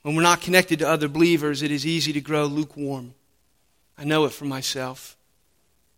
When 0.00 0.16
we're 0.16 0.22
not 0.22 0.40
connected 0.40 0.78
to 0.78 0.88
other 0.88 1.08
believers, 1.08 1.60
it 1.60 1.70
is 1.70 1.84
easy 1.84 2.14
to 2.14 2.22
grow 2.22 2.46
lukewarm. 2.46 3.12
I 3.98 4.04
know 4.04 4.24
it 4.24 4.32
for 4.32 4.46
myself 4.46 5.16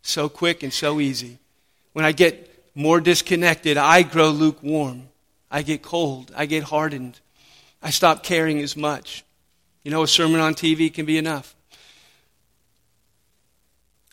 so 0.01 0.29
quick 0.29 0.63
and 0.63 0.73
so 0.73 0.99
easy. 0.99 1.39
When 1.93 2.05
I 2.05 2.11
get 2.11 2.49
more 2.75 3.01
disconnected, 3.01 3.77
I 3.77 4.03
grow 4.03 4.29
lukewarm. 4.29 5.09
I 5.51 5.61
get 5.63 5.81
cold. 5.81 6.31
I 6.35 6.45
get 6.45 6.63
hardened. 6.63 7.19
I 7.81 7.89
stop 7.89 8.23
caring 8.23 8.59
as 8.59 8.77
much. 8.77 9.23
You 9.83 9.91
know, 9.91 10.03
a 10.03 10.07
sermon 10.07 10.39
on 10.39 10.53
TV 10.53 10.93
can 10.93 11.05
be 11.05 11.17
enough. 11.17 11.55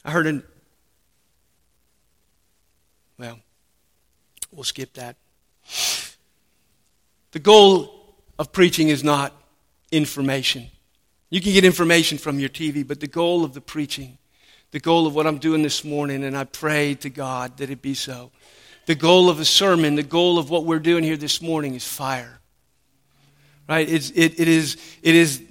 I 0.04 0.10
heard 0.10 0.26
an. 0.26 0.42
Well, 3.18 3.38
we'll 4.52 4.64
skip 4.64 4.94
that. 4.94 5.16
The 7.32 7.38
goal 7.40 8.14
of 8.38 8.52
preaching 8.52 8.88
is 8.88 9.02
not 9.02 9.32
information. 9.90 10.68
You 11.28 11.40
can 11.40 11.52
get 11.52 11.64
information 11.64 12.18
from 12.18 12.38
your 12.38 12.48
TV, 12.48 12.86
but 12.86 13.00
the 13.00 13.08
goal 13.08 13.44
of 13.44 13.52
the 13.52 13.60
preaching 13.60 14.16
the 14.70 14.80
goal 14.80 15.06
of 15.06 15.14
what 15.14 15.26
I'm 15.26 15.38
doing 15.38 15.62
this 15.62 15.84
morning, 15.84 16.24
and 16.24 16.36
I 16.36 16.44
pray 16.44 16.94
to 16.96 17.10
God 17.10 17.56
that 17.58 17.70
it 17.70 17.82
be 17.82 17.94
so. 17.94 18.30
The 18.86 18.94
goal 18.94 19.28
of 19.28 19.40
a 19.40 19.44
sermon, 19.44 19.94
the 19.94 20.02
goal 20.02 20.38
of 20.38 20.50
what 20.50 20.64
we're 20.64 20.78
doing 20.78 21.02
here 21.02 21.16
this 21.16 21.42
morning 21.42 21.74
is 21.74 21.86
fire. 21.86 22.40
Right? 23.68 23.88
It's, 23.88 24.10
it, 24.10 24.38
it, 24.38 24.48
is, 24.48 24.76
it 25.02 25.14
is 25.14 25.42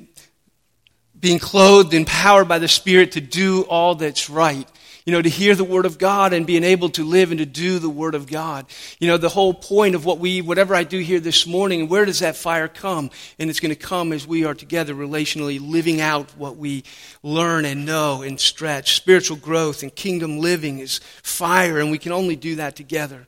being 1.19 1.39
clothed, 1.39 1.93
empowered 1.93 2.47
by 2.47 2.59
the 2.59 2.67
Spirit 2.67 3.13
to 3.13 3.21
do 3.21 3.63
all 3.63 3.95
that's 3.95 4.29
right 4.29 4.69
you 5.05 5.11
know, 5.11 5.21
to 5.21 5.29
hear 5.29 5.53
the 5.53 5.63
Word 5.63 5.85
of 5.85 5.99
God 5.99 6.33
and 6.33 6.47
being 6.47 6.63
able 6.63 6.89
to 6.89 7.03
live 7.03 7.29
and 7.29 7.37
to 7.37 7.45
do 7.45 7.77
the 7.77 7.89
Word 7.89 8.15
of 8.15 8.25
God. 8.25 8.65
You 8.99 9.07
know, 9.07 9.17
the 9.17 9.29
whole 9.29 9.53
point 9.53 9.93
of 9.93 10.03
what 10.03 10.17
we, 10.17 10.41
whatever 10.41 10.73
I 10.73 10.83
do 10.83 10.97
here 10.97 11.19
this 11.19 11.45
morning, 11.45 11.87
where 11.87 12.05
does 12.05 12.19
that 12.19 12.35
fire 12.35 12.67
come? 12.67 13.11
And 13.37 13.47
it's 13.47 13.59
going 13.59 13.73
to 13.73 13.75
come 13.75 14.11
as 14.11 14.25
we 14.25 14.45
are 14.45 14.55
together 14.55 14.95
relationally 14.95 15.59
living 15.61 16.01
out 16.01 16.35
what 16.37 16.57
we 16.57 16.83
learn 17.21 17.65
and 17.65 17.85
know 17.85 18.23
and 18.23 18.39
stretch. 18.39 18.95
Spiritual 18.95 19.37
growth 19.37 19.83
and 19.83 19.95
kingdom 19.95 20.39
living 20.39 20.79
is 20.79 20.99
fire, 21.21 21.79
and 21.79 21.91
we 21.91 21.99
can 21.99 22.11
only 22.11 22.35
do 22.35 22.55
that 22.55 22.75
together. 22.75 23.27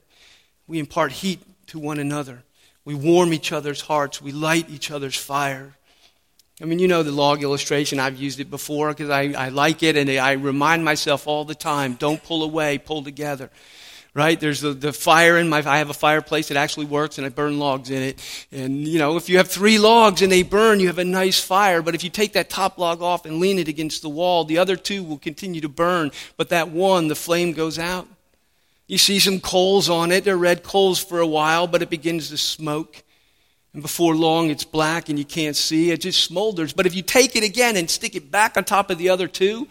We 0.66 0.80
impart 0.80 1.12
heat 1.12 1.42
to 1.68 1.78
one 1.78 2.00
another. 2.00 2.44
We 2.86 2.96
warm 2.96 3.34
each 3.34 3.52
other's 3.52 3.82
hearts. 3.82 4.20
We 4.20 4.32
light 4.32 4.68
each 4.70 4.90
other's 4.90 5.16
fire. 5.16 5.77
I 6.60 6.66
mean, 6.66 6.80
you 6.80 6.88
know 6.88 7.04
the 7.04 7.12
log 7.12 7.44
illustration. 7.44 8.00
I've 8.00 8.18
used 8.18 8.40
it 8.40 8.50
before 8.50 8.90
because 8.90 9.12
I, 9.12 9.34
I 9.38 9.50
like 9.50 9.84
it 9.84 9.96
and 9.96 10.10
I 10.10 10.32
remind 10.34 10.84
myself 10.84 11.28
all 11.28 11.46
the 11.46 11.54
time 11.54 11.94
don't 11.94 12.24
pull 12.24 12.44
away, 12.44 12.80
pull 12.80 13.04
together. 13.04 13.52
Right? 14.16 14.40
There's 14.40 14.62
the, 14.62 14.74
the 14.74 14.92
fire 14.92 15.38
in 15.38 15.48
my, 15.48 15.60
I 15.60 15.78
have 15.78 15.92
a 15.92 15.94
fireplace 15.94 16.48
that 16.48 16.58
actually 16.58 16.88
works 16.88 17.20
and 17.20 17.28
I 17.28 17.30
burn 17.30 17.60
logs 17.60 17.92
in 17.92 18.02
it. 18.02 18.48
And, 18.52 18.88
you 18.88 18.98
know, 18.98 19.16
if 19.18 19.30
you 19.30 19.38
have 19.38 19.48
three 19.48 19.78
logs 19.78 20.24
and 20.24 20.32
they 20.32 20.42
burn, 20.42 20.80
you 20.80 20.88
have 20.88 20.98
a 20.98 21.06
nice 21.06 21.40
fire. 21.40 21.84
But 21.84 21.94
if 21.94 22.04
you 22.04 22.10
take 22.10 22.34
that 22.34 22.50
top 22.50 22.80
log 22.80 23.04
off 23.04 23.28
and 23.28 23.40
lean 23.40 23.60
it 23.60 23.68
against 23.68 24.02
the 24.02 24.10
wall, 24.10 24.44
the 24.44 24.58
other 24.58 24.76
two 24.76 25.04
will 25.04 25.20
continue 25.20 25.62
to 25.62 25.70
burn. 25.70 26.10
But 26.36 26.50
that 26.50 26.72
one, 26.72 27.10
the 27.10 27.16
flame 27.16 27.52
goes 27.52 27.78
out. 27.78 28.08
You 28.88 28.98
see 28.98 29.20
some 29.20 29.40
coals 29.40 29.88
on 29.88 30.12
it. 30.12 30.24
They're 30.24 30.36
red 30.36 30.64
coals 30.64 30.98
for 30.98 31.20
a 31.20 31.28
while, 31.28 31.68
but 31.68 31.84
it 31.84 31.92
begins 31.92 32.30
to 32.30 32.38
smoke. 32.38 33.04
And 33.74 33.82
before 33.82 34.16
long, 34.16 34.50
it's 34.50 34.64
black 34.64 35.10
and 35.10 35.20
you 35.20 35.26
can't 35.26 35.56
see. 35.56 35.92
It 35.92 36.02
just 36.02 36.32
smolders. 36.32 36.76
But 36.76 36.86
if 36.86 36.96
you 36.96 37.02
take 37.02 37.36
it 37.36 37.44
again 37.44 37.76
and 37.76 37.90
stick 37.90 38.16
it 38.16 38.32
back 38.32 38.58
on 38.58 38.64
top 38.64 38.90
of 38.90 38.98
the 38.98 39.10
other 39.10 39.28
two, 39.28 39.68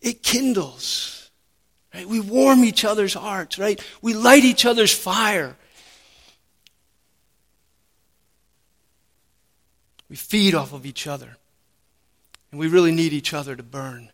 it 0.00 0.22
kindles. 0.22 1.30
Right? 1.92 2.06
We 2.06 2.20
warm 2.20 2.64
each 2.64 2.84
other's 2.84 3.14
hearts, 3.14 3.58
right? 3.58 3.80
We 4.02 4.14
light 4.14 4.44
each 4.44 4.66
other's 4.66 4.92
fire. 4.92 5.56
We 10.08 10.16
feed 10.16 10.54
off 10.54 10.72
of 10.72 10.86
each 10.86 11.06
other. 11.06 11.36
And 12.50 12.60
we 12.60 12.68
really 12.68 12.92
need 12.92 13.12
each 13.12 13.34
other 13.34 13.56
to 13.56 13.62
burn. 13.62 14.10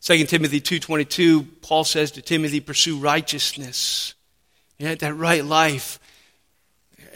2 0.00 0.24
Timothy 0.24 0.60
2.22, 0.60 1.46
Paul 1.62 1.84
says 1.84 2.12
to 2.12 2.22
Timothy, 2.22 2.60
pursue 2.60 2.98
righteousness. 2.98 4.14
Yeah, 4.78 4.94
that 4.94 5.14
right 5.14 5.44
life 5.44 5.98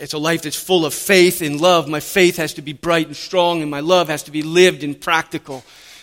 it's 0.00 0.14
a 0.14 0.18
life 0.18 0.42
that's 0.42 0.56
full 0.56 0.86
of 0.86 0.94
faith 0.94 1.42
and 1.42 1.60
love. 1.60 1.86
My 1.86 2.00
faith 2.00 2.38
has 2.38 2.54
to 2.54 2.62
be 2.62 2.72
bright 2.72 3.06
and 3.06 3.16
strong, 3.16 3.62
and 3.62 3.70
my 3.70 3.80
love 3.80 4.08
has 4.08 4.22
to 4.24 4.30
be 4.30 4.42
lived 4.42 4.82
and 4.82 4.98
practical. 4.98 5.62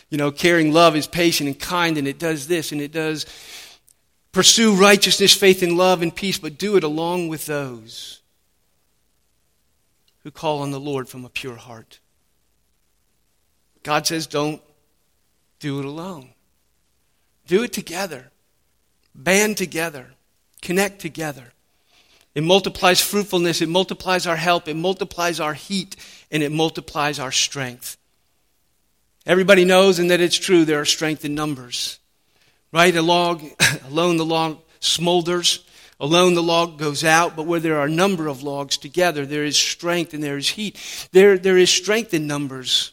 You 0.09 0.17
know, 0.17 0.31
caring 0.31 0.71
love 0.71 0.95
is 0.95 1.07
patient 1.07 1.47
and 1.47 1.59
kind, 1.59 1.97
and 1.97 2.07
it 2.07 2.19
does 2.19 2.47
this, 2.47 2.71
and 2.71 2.79
it 2.79 2.91
does 2.91 3.25
pursue 4.31 4.75
righteousness, 4.75 5.33
faith, 5.33 5.63
and 5.63 5.77
love 5.77 6.01
and 6.01 6.15
peace, 6.15 6.37
but 6.37 6.57
do 6.57 6.77
it 6.77 6.83
along 6.83 7.27
with 7.27 7.47
those 7.47 8.21
who 10.23 10.31
call 10.31 10.61
on 10.61 10.71
the 10.71 10.79
Lord 10.79 11.09
from 11.09 11.25
a 11.25 11.29
pure 11.29 11.55
heart. 11.55 11.99
God 13.83 14.05
says, 14.05 14.27
don't 14.27 14.61
do 15.59 15.79
it 15.79 15.85
alone. 15.85 16.29
Do 17.47 17.63
it 17.63 17.73
together. 17.73 18.29
Band 19.15 19.57
together. 19.57 20.07
Connect 20.61 20.99
together. 20.99 21.53
It 22.37 22.43
multiplies 22.43 23.01
fruitfulness, 23.01 23.63
it 23.63 23.67
multiplies 23.67 24.27
our 24.27 24.35
help, 24.35 24.67
it 24.67 24.75
multiplies 24.75 25.39
our 25.39 25.55
heat, 25.55 25.95
and 26.29 26.43
it 26.43 26.51
multiplies 26.51 27.17
our 27.17 27.31
strength. 27.31 27.97
Everybody 29.25 29.65
knows, 29.65 29.97
and 29.97 30.11
that 30.11 30.21
it's 30.21 30.37
true, 30.37 30.63
there 30.63 30.79
are 30.79 30.85
strength 30.85 31.25
in 31.25 31.33
numbers. 31.33 31.97
Right? 32.71 32.95
A 32.95 33.01
log, 33.01 33.43
alone 33.87 34.17
the 34.17 34.23
log 34.23 34.59
smolders, 34.79 35.63
alone 35.99 36.35
the 36.35 36.43
log 36.43 36.77
goes 36.77 37.03
out, 37.03 37.35
but 37.35 37.47
where 37.47 37.59
there 37.59 37.79
are 37.79 37.87
a 37.87 37.89
number 37.89 38.27
of 38.27 38.43
logs 38.43 38.77
together, 38.77 39.25
there 39.25 39.43
is 39.43 39.57
strength 39.57 40.13
and 40.13 40.23
there 40.23 40.37
is 40.37 40.49
heat. 40.49 40.77
There, 41.13 41.39
there 41.39 41.57
is 41.57 41.71
strength 41.71 42.13
in 42.13 42.27
numbers. 42.27 42.91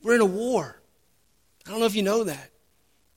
We're 0.00 0.14
in 0.14 0.20
a 0.20 0.26
war. 0.26 0.76
I 1.66 1.70
don't 1.70 1.80
know 1.80 1.86
if 1.86 1.96
you 1.96 2.04
know 2.04 2.22
that. 2.22 2.50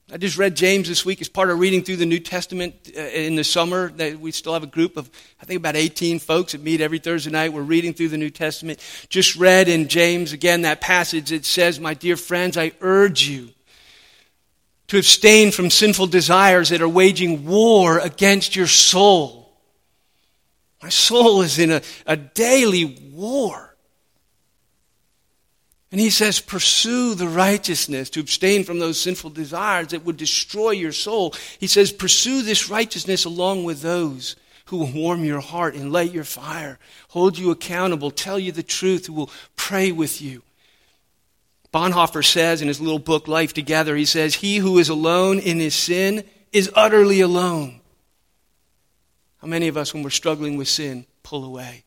I 0.10 0.16
just 0.16 0.38
read 0.38 0.56
James 0.56 0.88
this 0.88 1.04
week 1.04 1.20
as 1.20 1.28
part 1.28 1.50
of 1.50 1.60
reading 1.60 1.84
through 1.84 1.98
the 1.98 2.06
New 2.06 2.22
Testament 2.22 2.74
uh, 2.96 3.02
in 3.02 3.36
the 3.36 3.44
summer. 3.44 3.90
That 3.90 4.18
we 4.18 4.32
still 4.32 4.54
have 4.54 4.64
a 4.64 4.68
group 4.68 4.96
of, 4.96 5.10
I 5.42 5.46
think, 5.46 5.58
about 5.58 5.76
18 5.76 6.20
folks 6.20 6.54
that 6.54 6.62
meet 6.62 6.80
every 6.80 7.00
Thursday 7.00 7.30
night. 7.30 7.52
We're 7.52 7.62
reading 7.62 7.94
through 7.94 8.08
the 8.10 8.18
New 8.18 8.30
Testament. 8.30 8.80
Just 9.10 9.36
read 9.36 9.68
in 9.68 9.90
James 9.90 10.32
again 10.32 10.62
that 10.62 10.80
passage. 10.80 11.34
It 11.34 11.44
says, 11.44 11.82
My 11.82 11.94
dear 11.94 12.16
friends, 12.16 12.58
I 12.58 12.72
urge 12.80 13.28
you 13.28 13.50
to 14.88 14.98
abstain 14.98 15.52
from 15.52 15.70
sinful 15.70 16.08
desires 16.08 16.70
that 16.70 16.82
are 16.82 16.88
waging 16.88 17.46
war 17.46 18.00
against 18.00 18.56
your 18.56 18.68
soul. 18.68 19.52
My 20.82 20.88
soul 20.88 21.42
is 21.42 21.60
in 21.60 21.70
a, 21.70 21.82
a 22.06 22.16
daily 22.16 22.86
war. 23.12 23.67
And 25.92 26.02
he 26.02 26.10
says, 26.10 26.42
pursue 26.42 27.16
the 27.16 27.30
righteousness, 27.30 28.10
to 28.10 28.20
abstain 28.20 28.66
from 28.66 28.80
those 28.80 29.00
sinful 29.00 29.30
desires 29.30 29.88
that 29.88 30.04
would 30.04 30.18
destroy 30.18 30.72
your 30.72 30.92
soul. 30.92 31.34
He 31.60 31.68
says, 31.68 31.94
pursue 31.94 32.42
this 32.42 32.70
righteousness 32.70 33.24
along 33.24 33.64
with 33.64 33.82
those 33.82 34.36
who 34.66 34.78
will 34.78 34.92
warm 34.92 35.24
your 35.24 35.40
heart 35.40 35.76
and 35.76 35.94
light 35.94 36.12
your 36.12 36.26
fire, 36.26 36.78
hold 37.10 37.38
you 37.38 37.52
accountable, 37.52 38.12
tell 38.12 38.38
you 38.38 38.52
the 38.52 38.64
truth, 38.64 39.06
who 39.06 39.14
will 39.14 39.32
pray 39.56 39.94
with 39.94 40.22
you. 40.22 40.44
Bonhoeffer 41.74 42.26
says 42.26 42.62
in 42.62 42.68
his 42.68 42.82
little 42.82 43.00
book, 43.00 43.28
Life 43.28 43.54
Together, 43.54 43.96
he 43.96 44.06
says, 44.06 44.36
He 44.36 44.58
who 44.58 44.80
is 44.80 44.90
alone 44.90 45.40
in 45.40 45.60
his 45.60 45.76
sin 45.76 46.24
is 46.52 46.72
utterly 46.76 47.22
alone. 47.22 47.80
How 49.42 49.48
many 49.48 49.68
of 49.68 49.78
us, 49.78 49.94
when 49.94 50.04
we're 50.04 50.10
struggling 50.10 50.58
with 50.58 50.68
sin, 50.68 51.06
pull 51.24 51.46
away 51.46 51.84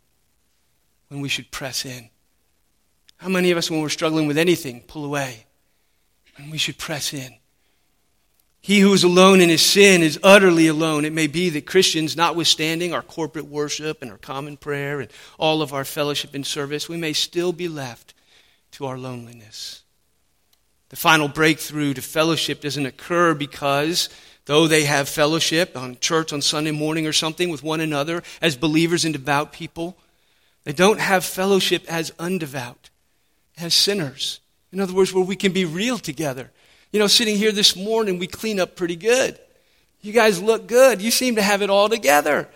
when 1.08 1.20
we 1.20 1.28
should 1.28 1.50
press 1.50 1.84
in? 1.84 2.08
How 3.20 3.28
many 3.28 3.50
of 3.50 3.58
us, 3.58 3.70
when 3.70 3.82
we're 3.82 3.90
struggling 3.90 4.26
with 4.26 4.38
anything, 4.38 4.80
pull 4.86 5.04
away 5.04 5.44
when 6.38 6.50
we 6.50 6.56
should 6.56 6.78
press 6.78 7.12
in? 7.12 7.34
He 8.62 8.80
who 8.80 8.92
is 8.94 9.04
alone 9.04 9.40
in 9.40 9.50
his 9.50 9.62
sin 9.62 10.02
is 10.02 10.18
utterly 10.22 10.66
alone. 10.66 11.04
It 11.04 11.12
may 11.12 11.26
be 11.26 11.50
that 11.50 11.66
Christians, 11.66 12.16
notwithstanding 12.16 12.94
our 12.94 13.02
corporate 13.02 13.46
worship 13.46 14.00
and 14.00 14.10
our 14.10 14.16
common 14.16 14.56
prayer 14.56 15.00
and 15.00 15.10
all 15.38 15.60
of 15.60 15.74
our 15.74 15.84
fellowship 15.84 16.34
and 16.34 16.46
service, 16.46 16.88
we 16.88 16.96
may 16.96 17.12
still 17.12 17.52
be 17.52 17.68
left 17.68 18.14
to 18.72 18.86
our 18.86 18.96
loneliness. 18.96 19.82
The 20.88 20.96
final 20.96 21.28
breakthrough 21.28 21.94
to 21.94 22.02
fellowship 22.02 22.62
doesn't 22.62 22.86
occur 22.86 23.34
because, 23.34 24.08
though 24.46 24.66
they 24.66 24.84
have 24.84 25.08
fellowship 25.08 25.76
on 25.76 25.98
church 26.00 26.32
on 26.32 26.40
Sunday 26.40 26.70
morning 26.70 27.06
or 27.06 27.12
something 27.12 27.50
with 27.50 27.62
one 27.62 27.80
another 27.80 28.22
as 28.40 28.56
believers 28.56 29.04
and 29.04 29.12
devout 29.12 29.52
people, 29.52 29.96
they 30.64 30.72
don't 30.72 31.00
have 31.00 31.24
fellowship 31.24 31.84
as 31.86 32.10
undevout, 32.12 32.90
as 33.62 33.74
sinners. 33.74 34.40
In 34.72 34.80
other 34.80 34.92
words, 34.92 35.12
where 35.12 35.24
we 35.24 35.36
can 35.36 35.52
be 35.52 35.64
real 35.64 35.98
together. 35.98 36.50
You 36.92 36.98
know, 36.98 37.06
sitting 37.06 37.36
here 37.36 37.52
this 37.52 37.76
morning, 37.76 38.18
we 38.18 38.26
clean 38.26 38.60
up 38.60 38.76
pretty 38.76 38.96
good. 38.96 39.38
You 40.02 40.12
guys 40.12 40.40
look 40.40 40.66
good. 40.66 41.02
You 41.02 41.10
seem 41.10 41.36
to 41.36 41.42
have 41.42 41.62
it 41.62 41.70
all 41.70 41.88
together. 41.88 42.48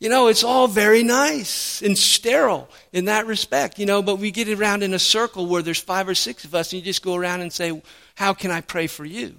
You 0.00 0.08
know, 0.08 0.28
it's 0.28 0.42
all 0.42 0.66
very 0.66 1.02
nice 1.02 1.82
and 1.82 1.96
sterile 1.96 2.70
in 2.92 3.04
that 3.04 3.26
respect, 3.26 3.78
you 3.78 3.84
know, 3.84 4.02
but 4.02 4.16
we 4.16 4.30
get 4.30 4.48
around 4.48 4.82
in 4.82 4.94
a 4.94 4.98
circle 4.98 5.46
where 5.46 5.60
there's 5.60 5.78
five 5.78 6.08
or 6.08 6.14
six 6.14 6.44
of 6.44 6.54
us 6.54 6.72
and 6.72 6.80
you 6.80 6.84
just 6.84 7.02
go 7.02 7.14
around 7.14 7.42
and 7.42 7.52
say, 7.52 7.80
How 8.14 8.32
can 8.32 8.50
I 8.50 8.62
pray 8.62 8.86
for 8.86 9.04
you? 9.04 9.34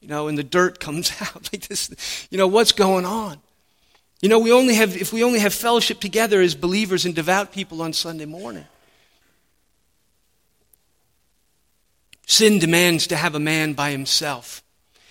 You 0.00 0.08
know, 0.08 0.26
and 0.26 0.36
the 0.36 0.42
dirt 0.42 0.80
comes 0.80 1.12
out 1.22 1.48
like 1.52 1.68
this. 1.68 2.26
You 2.30 2.38
know, 2.38 2.48
what's 2.48 2.72
going 2.72 3.04
on? 3.04 3.38
You 4.20 4.28
know, 4.28 4.40
we 4.40 4.50
only 4.50 4.74
have, 4.74 4.96
if 4.96 5.12
we 5.12 5.22
only 5.22 5.38
have 5.38 5.54
fellowship 5.54 6.00
together 6.00 6.40
as 6.40 6.54
believers 6.54 7.04
and 7.04 7.14
devout 7.14 7.52
people 7.52 7.82
on 7.82 7.92
Sunday 7.92 8.24
morning. 8.24 8.66
Sin 12.26 12.58
demands 12.58 13.06
to 13.06 13.16
have 13.16 13.34
a 13.34 13.40
man 13.40 13.72
by 13.72 13.92
himself. 13.92 14.62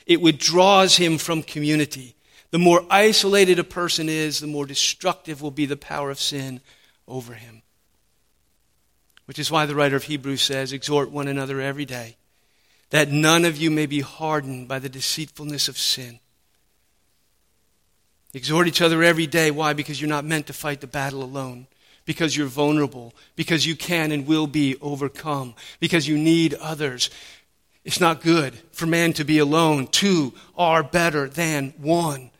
It 0.06 0.22
withdraws 0.22 0.98
him 0.98 1.18
from 1.18 1.42
community. 1.42 2.16
The 2.52 2.60
more 2.60 2.86
isolated 2.90 3.58
a 3.58 3.64
person 3.64 4.10
is, 4.10 4.40
the 4.40 4.48
more 4.48 4.66
destructive 4.66 5.42
will 5.42 5.52
be 5.52 5.66
the 5.66 5.78
power 5.78 6.12
of 6.12 6.20
sin 6.20 6.62
over 7.08 7.34
him. 7.34 7.64
Which 9.26 9.40
is 9.40 9.50
why 9.50 9.66
the 9.66 9.76
writer 9.76 9.96
of 9.96 10.04
Hebrews 10.04 10.42
says, 10.42 10.72
Exhort 10.72 11.10
one 11.10 11.28
another 11.28 11.60
every 11.60 11.86
day, 11.86 12.18
that 12.92 13.10
none 13.10 13.46
of 13.46 13.58
you 13.58 13.72
may 13.72 13.88
be 13.88 14.02
hardened 14.02 14.68
by 14.68 14.80
the 14.80 14.90
deceitfulness 14.90 15.68
of 15.68 15.78
sin. 15.78 16.20
Exhort 18.34 18.68
each 18.68 18.82
other 18.82 19.02
every 19.02 19.26
day. 19.26 19.50
Why? 19.50 19.72
Because 19.72 20.00
you're 20.00 20.10
not 20.10 20.26
meant 20.26 20.48
to 20.48 20.54
fight 20.54 20.82
the 20.82 20.88
battle 20.88 21.24
alone. 21.24 21.68
Because 22.06 22.38
you're 22.38 22.48
vulnerable. 22.48 23.14
Because 23.36 23.66
you 23.66 23.76
can 23.76 24.12
and 24.12 24.28
will 24.28 24.48
be 24.48 24.76
overcome. 24.82 25.56
Because 25.80 26.08
you 26.08 26.18
need 26.18 26.54
others. 26.56 27.10
It's 27.84 28.00
not 28.00 28.22
good 28.22 28.56
for 28.72 28.86
man 28.86 29.14
to 29.14 29.24
be 29.24 29.38
alone. 29.38 29.88
Two 29.88 30.34
are 30.58 30.84
better 30.84 31.28
than 31.30 31.74
one. 31.78 32.32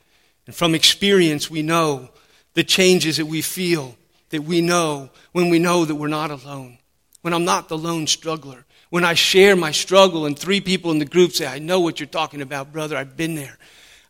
And 0.48 0.56
from 0.56 0.76
experience, 0.76 1.50
we 1.50 1.62
know 1.62 2.10
the 2.54 2.64
changes 2.64 3.18
that 3.18 3.26
we 3.28 3.42
feel, 3.42 3.96
that 4.30 4.44
we 4.44 4.62
know 4.62 5.10
when 5.34 5.50
we 5.50 5.60
know 5.60 5.86
that 5.86 5.96
we're 5.96 6.08
not 6.08 6.32
alone. 6.32 6.80
When 7.22 7.34
I'm 7.34 7.46
not 7.46 7.70
the 7.70 7.78
lone 7.78 8.08
struggler. 8.08 8.66
When 8.90 9.04
I 9.04 9.14
share 9.14 9.56
my 9.56 9.72
struggle 9.72 10.26
and 10.26 10.38
three 10.38 10.62
people 10.62 10.92
in 10.92 11.00
the 11.00 11.06
group 11.06 11.34
say, 11.34 11.48
I 11.48 11.60
know 11.60 11.80
what 11.80 12.00
you're 12.00 12.08
talking 12.08 12.42
about, 12.42 12.72
brother, 12.72 12.96
I've 12.96 13.18
been 13.18 13.36
there. 13.36 13.58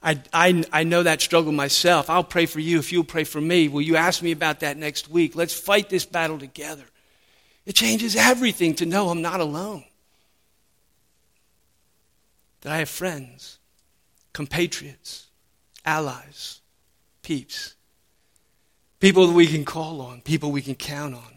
I, 0.06 0.22
I, 0.32 0.64
I 0.72 0.84
know 0.84 1.02
that 1.02 1.20
struggle 1.20 1.52
myself. 1.52 2.12
I'll 2.12 2.24
pray 2.24 2.46
for 2.46 2.60
you 2.60 2.78
if 2.78 2.92
you'll 2.92 3.04
pray 3.04 3.24
for 3.24 3.42
me. 3.42 3.68
Will 3.68 3.82
you 3.82 3.96
ask 3.96 4.22
me 4.22 4.32
about 4.32 4.60
that 4.60 4.78
next 4.78 5.10
week? 5.10 5.36
Let's 5.36 5.54
fight 5.54 5.90
this 5.90 6.06
battle 6.06 6.38
together. 6.38 6.84
It 7.66 7.74
changes 7.74 8.16
everything 8.16 8.76
to 8.76 8.86
know 8.86 9.10
I'm 9.10 9.24
not 9.24 9.40
alone. 9.40 9.84
That 12.62 12.74
I 12.74 12.78
have 12.78 12.90
friends, 12.90 13.58
compatriots, 14.32 15.26
allies, 15.84 16.62
peeps, 17.24 17.74
people 19.00 19.26
that 19.26 19.34
we 19.34 19.48
can 19.48 19.66
call 19.66 20.02
on, 20.02 20.22
people 20.22 20.52
we 20.52 20.62
can 20.62 20.76
count 20.76 21.16
on. 21.16 21.35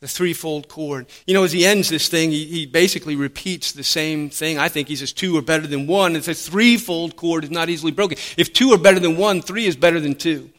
The 0.00 0.08
threefold 0.08 0.68
cord. 0.68 1.06
You 1.26 1.34
know, 1.34 1.42
as 1.42 1.50
he 1.50 1.66
ends 1.66 1.88
this 1.88 2.08
thing, 2.08 2.30
he, 2.30 2.44
he 2.44 2.66
basically 2.66 3.16
repeats 3.16 3.72
the 3.72 3.82
same 3.82 4.30
thing. 4.30 4.56
I 4.56 4.68
think 4.68 4.86
he 4.86 4.94
says 4.94 5.12
two 5.12 5.36
are 5.36 5.42
better 5.42 5.66
than 5.66 5.88
one. 5.88 6.14
It's 6.14 6.28
a 6.28 6.34
threefold 6.34 7.16
cord 7.16 7.42
is 7.42 7.50
not 7.50 7.68
easily 7.68 7.90
broken. 7.90 8.16
If 8.36 8.52
two 8.52 8.72
are 8.72 8.78
better 8.78 9.00
than 9.00 9.16
one, 9.16 9.42
three 9.42 9.66
is 9.66 9.74
better 9.74 9.98
than 9.98 10.14
two. 10.14 10.50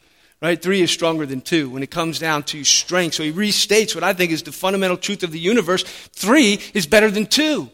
Right? 0.42 0.60
Three 0.60 0.80
is 0.80 0.90
stronger 0.90 1.26
than 1.26 1.40
two 1.40 1.70
when 1.70 1.82
it 1.82 1.90
comes 1.90 2.18
down 2.18 2.44
to 2.44 2.64
strength. 2.64 3.14
So 3.14 3.22
he 3.22 3.32
restates 3.32 3.94
what 3.94 4.04
I 4.04 4.12
think 4.12 4.30
is 4.30 4.42
the 4.42 4.52
fundamental 4.52 4.96
truth 4.96 5.22
of 5.22 5.32
the 5.32 5.38
universe. 5.38 5.82
Three 5.82 6.60
is 6.74 6.86
better 6.86 7.10
than 7.10 7.26
two. 7.26 7.70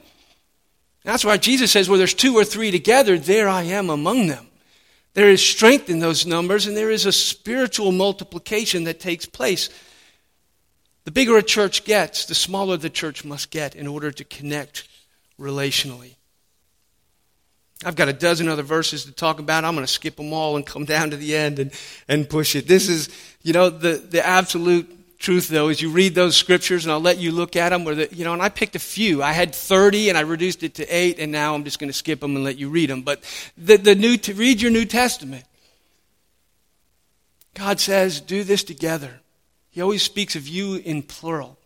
That's 1.05 1.25
why 1.25 1.37
Jesus 1.37 1.71
says, 1.71 1.89
where 1.89 1.99
there's 1.99 2.15
two 2.15 2.37
or 2.37 2.45
three 2.45 2.73
together, 2.73 3.17
there 3.17 3.49
I 3.49 3.63
am 3.63 3.91
among 3.91 4.27
them. 4.27 4.49
There 5.15 5.31
is 5.31 5.41
strength 5.41 5.89
in 5.89 6.01
those 6.01 6.27
numbers, 6.27 6.67
and 6.67 6.77
there 6.77 6.91
is 6.91 7.07
a 7.07 7.13
spiritual 7.13 7.93
multiplication 7.93 8.85
that 8.85 8.99
takes 8.99 9.25
place. 9.25 9.71
The 11.07 11.13
bigger 11.13 11.37
a 11.37 11.43
church 11.43 11.85
gets, 11.85 12.27
the 12.27 12.35
smaller 12.35 12.77
the 12.77 12.91
church 12.91 13.25
must 13.25 13.53
get 13.53 13.77
in 13.77 13.87
order 13.87 14.11
to 14.11 14.25
connect 14.25 14.89
relationally. 15.39 16.17
I've 17.85 17.95
got 17.95 18.09
a 18.09 18.13
dozen 18.13 18.49
other 18.49 18.65
verses 18.65 19.05
to 19.05 19.13
talk 19.13 19.39
about. 19.39 19.65
I'm 19.65 19.77
going 19.77 19.87
to 19.87 19.93
skip 19.93 20.17
them 20.17 20.33
all 20.33 20.57
and 20.57 20.67
come 20.67 20.85
down 20.97 21.11
to 21.11 21.17
the 21.17 21.37
end 21.37 21.61
and, 21.61 21.71
and 22.09 22.29
push 22.29 22.57
it. 22.57 22.67
This 22.67 22.89
is, 22.89 23.09
you 23.43 23.53
know, 23.53 23.71
the, 23.71 23.93
the 23.99 24.27
absolute 24.27 25.21
truth, 25.21 25.47
though, 25.47 25.69
is 25.69 25.81
you 25.81 25.91
read 25.91 26.17
those 26.17 26.37
scriptures, 26.37 26.85
and 26.85 26.91
I'll 26.91 26.99
let 26.99 27.19
you 27.19 27.31
look 27.31 27.55
at 27.55 27.69
them. 27.69 27.85
Where 27.85 27.95
the, 27.95 28.09
you 28.13 28.25
know, 28.25 28.33
and 28.33 28.43
I 28.43 28.49
picked 28.49 28.75
a 28.75 28.81
few. 28.81 29.23
I 29.23 29.31
had 29.31 29.55
30, 29.55 30.09
and 30.09 30.19
I 30.19 30.23
reduced 30.23 30.65
it 30.65 30.75
to 30.75 30.87
eight, 30.87 31.21
and 31.21 31.31
now 31.31 31.55
I'm 31.55 31.63
just 31.63 31.79
going 31.79 31.89
to 31.89 31.97
skip 31.97 32.19
them 32.19 32.35
and 32.35 32.45
let 32.45 32.59
you 32.59 32.69
read 32.69 32.91
them. 32.91 33.03
But 33.03 33.23
the, 33.57 33.77
the 33.77 33.95
new, 33.95 34.19
read 34.35 34.61
your 34.61 34.73
New 34.73 34.87
Testament. 34.87 35.45
God 37.55 37.79
says, 37.79 38.21
do 38.21 38.43
this 38.43 38.65
together. 38.65 39.21
He 39.77 39.83
always 39.83 40.03
speaks 40.03 40.37
of 40.37 40.49
you 40.49 40.77
in 40.77 41.03
plural. 41.03 41.59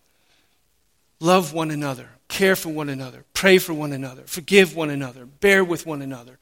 Love 1.20 1.52
one 1.52 1.70
another, 1.70 2.08
care 2.26 2.56
for 2.56 2.68
one 2.68 2.88
another, 2.88 3.24
pray 3.34 3.58
for 3.58 3.72
one 3.72 3.92
another, 3.92 4.22
forgive 4.26 4.74
one 4.74 4.90
another, 4.90 5.26
bear 5.26 5.62
with 5.62 5.86
one 5.86 6.02
another. 6.02 6.40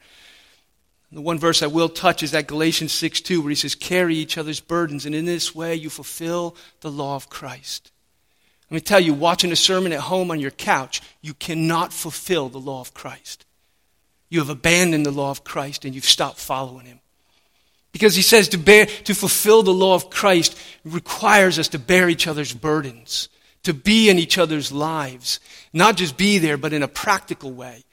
The 1.11 1.21
one 1.21 1.37
verse 1.37 1.61
I 1.61 1.67
will 1.67 1.87
touch 1.87 2.23
is 2.23 2.31
that 2.31 2.47
Galatians 2.47 2.91
6 2.93 3.21
2, 3.21 3.39
where 3.39 3.51
he 3.51 3.55
says, 3.55 3.75
Carry 3.75 4.15
each 4.15 4.35
other's 4.35 4.59
burdens, 4.59 5.05
and 5.05 5.13
in 5.13 5.25
this 5.25 5.53
way 5.53 5.75
you 5.75 5.91
fulfill 5.91 6.55
the 6.81 6.89
law 6.89 7.15
of 7.15 7.29
Christ. 7.29 7.91
Let 8.71 8.75
me 8.75 8.81
tell 8.81 8.99
you, 8.99 9.13
watching 9.13 9.51
a 9.51 9.55
sermon 9.55 9.91
at 9.91 9.99
home 9.99 10.31
on 10.31 10.39
your 10.39 10.49
couch, 10.49 11.03
you 11.21 11.35
cannot 11.35 11.93
fulfill 11.93 12.49
the 12.49 12.57
law 12.57 12.81
of 12.81 12.95
Christ. 12.95 13.45
You 14.27 14.39
have 14.39 14.49
abandoned 14.49 15.05
the 15.05 15.11
law 15.11 15.29
of 15.29 15.43
Christ 15.43 15.85
and 15.85 15.93
you've 15.93 16.05
stopped 16.05 16.39
following 16.39 16.87
him. 16.87 16.99
Because 17.91 18.15
he 18.15 18.21
says 18.21 18.49
to, 18.49 18.57
bear, 18.57 18.85
to 18.85 19.15
fulfill 19.15 19.63
the 19.63 19.73
law 19.73 19.95
of 19.95 20.09
Christ 20.09 20.57
requires 20.85 21.57
us 21.57 21.69
to 21.69 21.79
bear 21.79 22.07
each 22.07 22.27
other's 22.27 22.53
burdens, 22.53 23.29
to 23.63 23.73
be 23.73 24.09
in 24.09 24.19
each 24.19 24.37
other's 24.37 24.71
lives. 24.71 25.39
Not 25.73 25.97
just 25.97 26.17
be 26.17 26.37
there, 26.37 26.57
but 26.57 26.73
in 26.73 26.83
a 26.83 26.87
practical 26.87 27.51
way. 27.51 27.83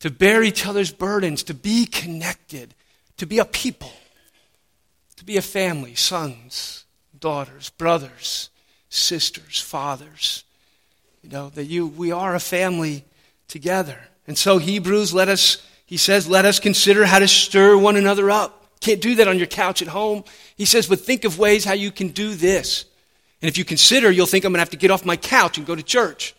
To 0.00 0.10
bear 0.10 0.42
each 0.42 0.66
other's 0.66 0.92
burdens, 0.92 1.42
to 1.44 1.54
be 1.54 1.86
connected, 1.86 2.74
to 3.18 3.26
be 3.26 3.38
a 3.38 3.44
people, 3.44 3.92
to 5.16 5.24
be 5.24 5.36
a 5.36 5.42
family, 5.42 5.94
sons, 5.94 6.84
daughters, 7.18 7.70
brothers, 7.70 8.50
sisters, 8.88 9.60
fathers. 9.60 10.44
You 11.22 11.30
know, 11.30 11.48
that 11.50 11.64
you, 11.64 11.86
we 11.86 12.12
are 12.12 12.34
a 12.34 12.40
family 12.40 13.04
together. 13.48 13.98
And 14.26 14.36
so 14.36 14.58
Hebrews, 14.58 15.14
let 15.14 15.28
us, 15.28 15.66
he 15.86 15.96
says, 15.96 16.28
let 16.28 16.44
us 16.44 16.58
consider 16.58 17.04
how 17.04 17.18
to 17.18 17.28
stir 17.28 17.76
one 17.76 17.96
another 17.96 18.30
up 18.30 18.63
can't 18.84 19.00
do 19.00 19.14
that 19.16 19.28
on 19.28 19.38
your 19.38 19.46
couch 19.46 19.80
at 19.82 19.88
home. 19.88 20.24
He 20.56 20.66
says, 20.66 20.86
but 20.86 21.00
think 21.00 21.24
of 21.24 21.38
ways 21.38 21.64
how 21.64 21.72
you 21.72 21.90
can 21.90 22.08
do 22.08 22.34
this. 22.34 22.84
And 23.40 23.48
if 23.48 23.56
you 23.56 23.64
consider, 23.64 24.10
you'll 24.10 24.26
think 24.26 24.44
I'm 24.44 24.52
going 24.52 24.58
to 24.58 24.62
have 24.62 24.70
to 24.70 24.76
get 24.76 24.90
off 24.90 25.04
my 25.04 25.16
couch 25.16 25.56
and 25.56 25.66
go 25.66 25.74
to 25.74 25.82
church. 25.82 26.34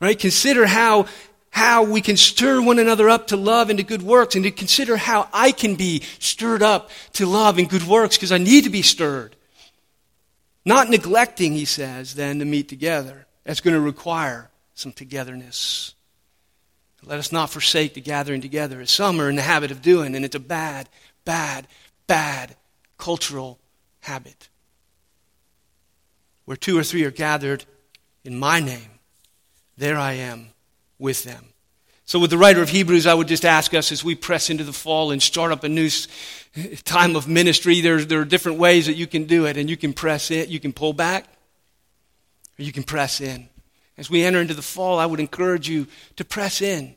Right? 0.00 0.18
Consider 0.18 0.66
how, 0.66 1.06
how 1.50 1.82
we 1.82 2.00
can 2.00 2.16
stir 2.16 2.62
one 2.62 2.78
another 2.78 3.08
up 3.08 3.28
to 3.28 3.36
love 3.36 3.68
and 3.68 3.78
to 3.78 3.84
good 3.84 4.02
works 4.02 4.34
and 4.34 4.44
to 4.44 4.50
consider 4.50 4.96
how 4.96 5.28
I 5.32 5.52
can 5.52 5.74
be 5.74 6.02
stirred 6.18 6.62
up 6.62 6.90
to 7.14 7.26
love 7.26 7.58
and 7.58 7.68
good 7.68 7.86
works 7.86 8.16
because 8.16 8.32
I 8.32 8.38
need 8.38 8.64
to 8.64 8.70
be 8.70 8.82
stirred. 8.82 9.34
Not 10.64 10.88
neglecting, 10.88 11.52
he 11.52 11.64
says, 11.64 12.14
then 12.14 12.38
to 12.38 12.44
meet 12.44 12.68
together. 12.68 13.26
That's 13.44 13.60
going 13.60 13.74
to 13.74 13.80
require 13.80 14.50
some 14.74 14.92
togetherness. 14.92 15.94
Let 17.04 17.18
us 17.18 17.32
not 17.32 17.50
forsake 17.50 17.94
the 17.94 18.00
gathering 18.00 18.40
together, 18.40 18.80
as 18.80 18.92
some 18.92 19.20
are 19.20 19.28
in 19.28 19.34
the 19.34 19.42
habit 19.42 19.72
of 19.72 19.82
doing, 19.82 20.14
and 20.14 20.24
it's 20.24 20.36
a 20.36 20.40
bad, 20.40 20.88
bad, 21.24 21.66
bad 22.06 22.56
cultural 22.98 23.58
habit. 24.00 24.48
Where 26.44 26.56
two 26.56 26.78
or 26.78 26.84
three 26.84 27.04
are 27.04 27.10
gathered 27.10 27.64
in 28.24 28.38
my 28.38 28.60
name, 28.60 28.90
there 29.76 29.98
I 29.98 30.14
am 30.14 30.48
with 30.98 31.24
them. 31.24 31.46
So, 32.04 32.18
with 32.18 32.30
the 32.30 32.38
writer 32.38 32.60
of 32.60 32.68
Hebrews, 32.68 33.06
I 33.06 33.14
would 33.14 33.28
just 33.28 33.44
ask 33.44 33.74
us 33.74 33.92
as 33.92 34.04
we 34.04 34.14
press 34.14 34.50
into 34.50 34.64
the 34.64 34.72
fall 34.72 35.12
and 35.12 35.22
start 35.22 35.52
up 35.52 35.64
a 35.64 35.68
new 35.68 35.88
time 36.84 37.16
of 37.16 37.28
ministry, 37.28 37.80
there, 37.80 38.04
there 38.04 38.20
are 38.20 38.24
different 38.24 38.58
ways 38.58 38.86
that 38.86 38.94
you 38.94 39.06
can 39.06 39.24
do 39.24 39.46
it, 39.46 39.56
and 39.56 39.70
you 39.70 39.76
can 39.76 39.92
press 39.92 40.30
in, 40.30 40.50
you 40.50 40.60
can 40.60 40.72
pull 40.72 40.92
back, 40.92 41.24
or 42.58 42.64
you 42.64 42.72
can 42.72 42.82
press 42.82 43.20
in. 43.20 43.48
As 43.96 44.10
we 44.10 44.24
enter 44.24 44.40
into 44.40 44.54
the 44.54 44.62
fall, 44.62 44.98
I 44.98 45.06
would 45.06 45.20
encourage 45.20 45.68
you 45.68 45.86
to 46.16 46.24
press 46.24 46.60
in, 46.60 46.96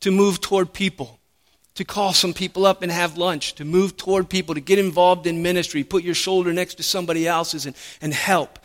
to 0.00 0.10
move 0.10 0.40
toward 0.40 0.72
people, 0.72 1.18
to 1.74 1.84
call 1.84 2.12
some 2.12 2.32
people 2.32 2.66
up 2.66 2.82
and 2.82 2.92
have 2.92 3.18
lunch, 3.18 3.54
to 3.56 3.64
move 3.64 3.96
toward 3.96 4.28
people, 4.28 4.54
to 4.54 4.60
get 4.60 4.78
involved 4.78 5.26
in 5.26 5.42
ministry, 5.42 5.82
put 5.82 6.04
your 6.04 6.14
shoulder 6.14 6.52
next 6.52 6.76
to 6.76 6.82
somebody 6.82 7.26
else's 7.26 7.66
and, 7.66 7.74
and 8.00 8.14
help. 8.14 8.58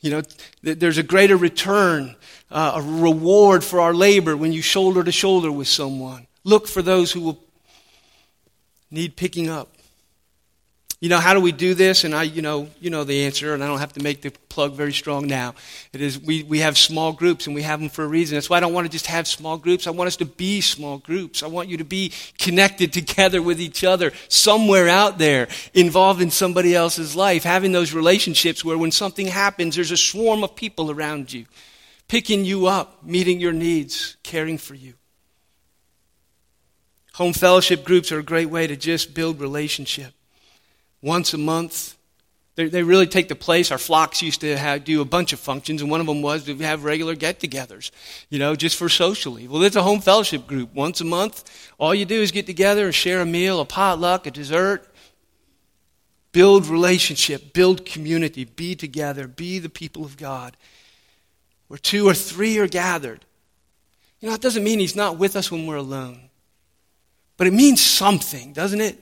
You 0.00 0.10
know, 0.10 0.22
there's 0.62 0.98
a 0.98 1.02
greater 1.02 1.36
return, 1.36 2.16
uh, 2.50 2.72
a 2.76 2.82
reward 2.82 3.64
for 3.64 3.80
our 3.80 3.94
labor 3.94 4.36
when 4.36 4.52
you 4.52 4.62
shoulder 4.62 5.02
to 5.04 5.12
shoulder 5.12 5.52
with 5.52 5.68
someone. 5.68 6.26
Look 6.42 6.66
for 6.66 6.82
those 6.82 7.12
who 7.12 7.20
will 7.20 7.44
need 8.90 9.16
picking 9.16 9.48
up. 9.48 9.73
You 11.04 11.10
know, 11.10 11.20
how 11.20 11.34
do 11.34 11.40
we 11.40 11.52
do 11.52 11.74
this? 11.74 12.04
And 12.04 12.14
I, 12.14 12.22
you 12.22 12.40
know, 12.40 12.66
you 12.80 12.88
know 12.88 13.04
the 13.04 13.26
answer, 13.26 13.52
and 13.52 13.62
I 13.62 13.66
don't 13.66 13.78
have 13.78 13.92
to 13.92 14.02
make 14.02 14.22
the 14.22 14.30
plug 14.48 14.72
very 14.72 14.94
strong 14.94 15.26
now. 15.26 15.54
It 15.92 16.00
is 16.00 16.18
we, 16.18 16.44
we 16.44 16.60
have 16.60 16.78
small 16.78 17.12
groups, 17.12 17.44
and 17.44 17.54
we 17.54 17.60
have 17.60 17.78
them 17.78 17.90
for 17.90 18.04
a 18.04 18.08
reason. 18.08 18.36
That's 18.36 18.48
why 18.48 18.56
I 18.56 18.60
don't 18.60 18.72
want 18.72 18.86
to 18.86 18.90
just 18.90 19.08
have 19.08 19.28
small 19.28 19.58
groups. 19.58 19.86
I 19.86 19.90
want 19.90 20.08
us 20.08 20.16
to 20.16 20.24
be 20.24 20.62
small 20.62 20.96
groups. 20.96 21.42
I 21.42 21.48
want 21.48 21.68
you 21.68 21.76
to 21.76 21.84
be 21.84 22.14
connected 22.38 22.94
together 22.94 23.42
with 23.42 23.60
each 23.60 23.84
other 23.84 24.12
somewhere 24.28 24.88
out 24.88 25.18
there, 25.18 25.48
involved 25.74 26.22
in 26.22 26.30
somebody 26.30 26.74
else's 26.74 27.14
life, 27.14 27.42
having 27.42 27.72
those 27.72 27.92
relationships 27.92 28.64
where 28.64 28.78
when 28.78 28.90
something 28.90 29.26
happens, 29.26 29.76
there's 29.76 29.90
a 29.90 29.98
swarm 29.98 30.42
of 30.42 30.56
people 30.56 30.90
around 30.90 31.30
you, 31.30 31.44
picking 32.08 32.46
you 32.46 32.64
up, 32.64 33.04
meeting 33.04 33.40
your 33.40 33.52
needs, 33.52 34.16
caring 34.22 34.56
for 34.56 34.74
you. 34.74 34.94
Home 37.16 37.34
fellowship 37.34 37.84
groups 37.84 38.10
are 38.10 38.20
a 38.20 38.24
great 38.24 38.48
way 38.48 38.66
to 38.66 38.74
just 38.74 39.12
build 39.12 39.38
relationship 39.38 40.14
once 41.04 41.34
a 41.34 41.38
month. 41.38 41.96
They, 42.56 42.68
they 42.68 42.82
really 42.82 43.06
take 43.06 43.28
the 43.28 43.34
place. 43.34 43.70
Our 43.70 43.78
flocks 43.78 44.22
used 44.22 44.40
to 44.40 44.56
have, 44.56 44.84
do 44.84 45.02
a 45.02 45.04
bunch 45.04 45.32
of 45.32 45.40
functions, 45.40 45.82
and 45.82 45.90
one 45.90 46.00
of 46.00 46.06
them 46.06 46.22
was 46.22 46.44
to 46.44 46.56
have 46.58 46.84
regular 46.84 47.14
get 47.14 47.40
togethers, 47.40 47.90
you 48.30 48.38
know, 48.38 48.56
just 48.56 48.76
for 48.76 48.88
socially. 48.88 49.46
Well, 49.46 49.62
it's 49.62 49.76
a 49.76 49.82
home 49.82 50.00
fellowship 50.00 50.46
group. 50.46 50.72
Once 50.72 51.00
a 51.00 51.04
month, 51.04 51.68
all 51.78 51.94
you 51.94 52.06
do 52.06 52.20
is 52.20 52.32
get 52.32 52.46
together 52.46 52.86
and 52.86 52.94
share 52.94 53.20
a 53.20 53.26
meal, 53.26 53.60
a 53.60 53.64
potluck, 53.64 54.26
a 54.26 54.30
dessert. 54.30 54.88
Build 56.32 56.66
relationship, 56.66 57.52
build 57.52 57.84
community, 57.84 58.44
be 58.44 58.74
together, 58.74 59.28
be 59.28 59.60
the 59.60 59.68
people 59.68 60.04
of 60.04 60.16
God. 60.16 60.56
Where 61.68 61.78
two 61.78 62.08
or 62.08 62.14
three 62.14 62.58
are 62.58 62.66
gathered. 62.66 63.24
You 64.20 64.28
know, 64.28 64.34
it 64.34 64.40
doesn't 64.40 64.64
mean 64.64 64.80
He's 64.80 64.96
not 64.96 65.18
with 65.18 65.36
us 65.36 65.52
when 65.52 65.66
we're 65.66 65.76
alone. 65.76 66.30
But 67.36 67.46
it 67.46 67.52
means 67.52 67.80
something, 67.80 68.52
doesn't 68.52 68.80
it? 68.80 69.00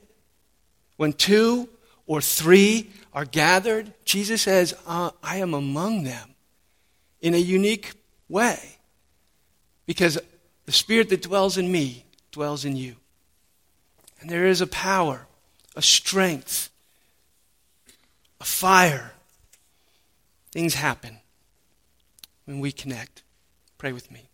When 0.96 1.12
two 1.12 1.68
or 2.12 2.20
three 2.20 2.90
are 3.14 3.24
gathered, 3.24 3.90
Jesus 4.04 4.42
says, 4.42 4.74
uh, 4.86 5.12
I 5.22 5.38
am 5.38 5.54
among 5.54 6.04
them 6.04 6.34
in 7.22 7.32
a 7.32 7.38
unique 7.38 7.92
way. 8.28 8.76
Because 9.86 10.18
the 10.66 10.72
Spirit 10.72 11.08
that 11.08 11.22
dwells 11.22 11.56
in 11.56 11.72
me 11.72 12.04
dwells 12.30 12.66
in 12.66 12.76
you. 12.76 12.96
And 14.20 14.28
there 14.28 14.44
is 14.44 14.60
a 14.60 14.66
power, 14.66 15.26
a 15.74 15.80
strength, 15.80 16.68
a 18.42 18.44
fire. 18.44 19.12
Things 20.50 20.74
happen 20.74 21.16
when 22.44 22.60
we 22.60 22.72
connect. 22.72 23.22
Pray 23.78 23.92
with 23.92 24.10
me. 24.10 24.28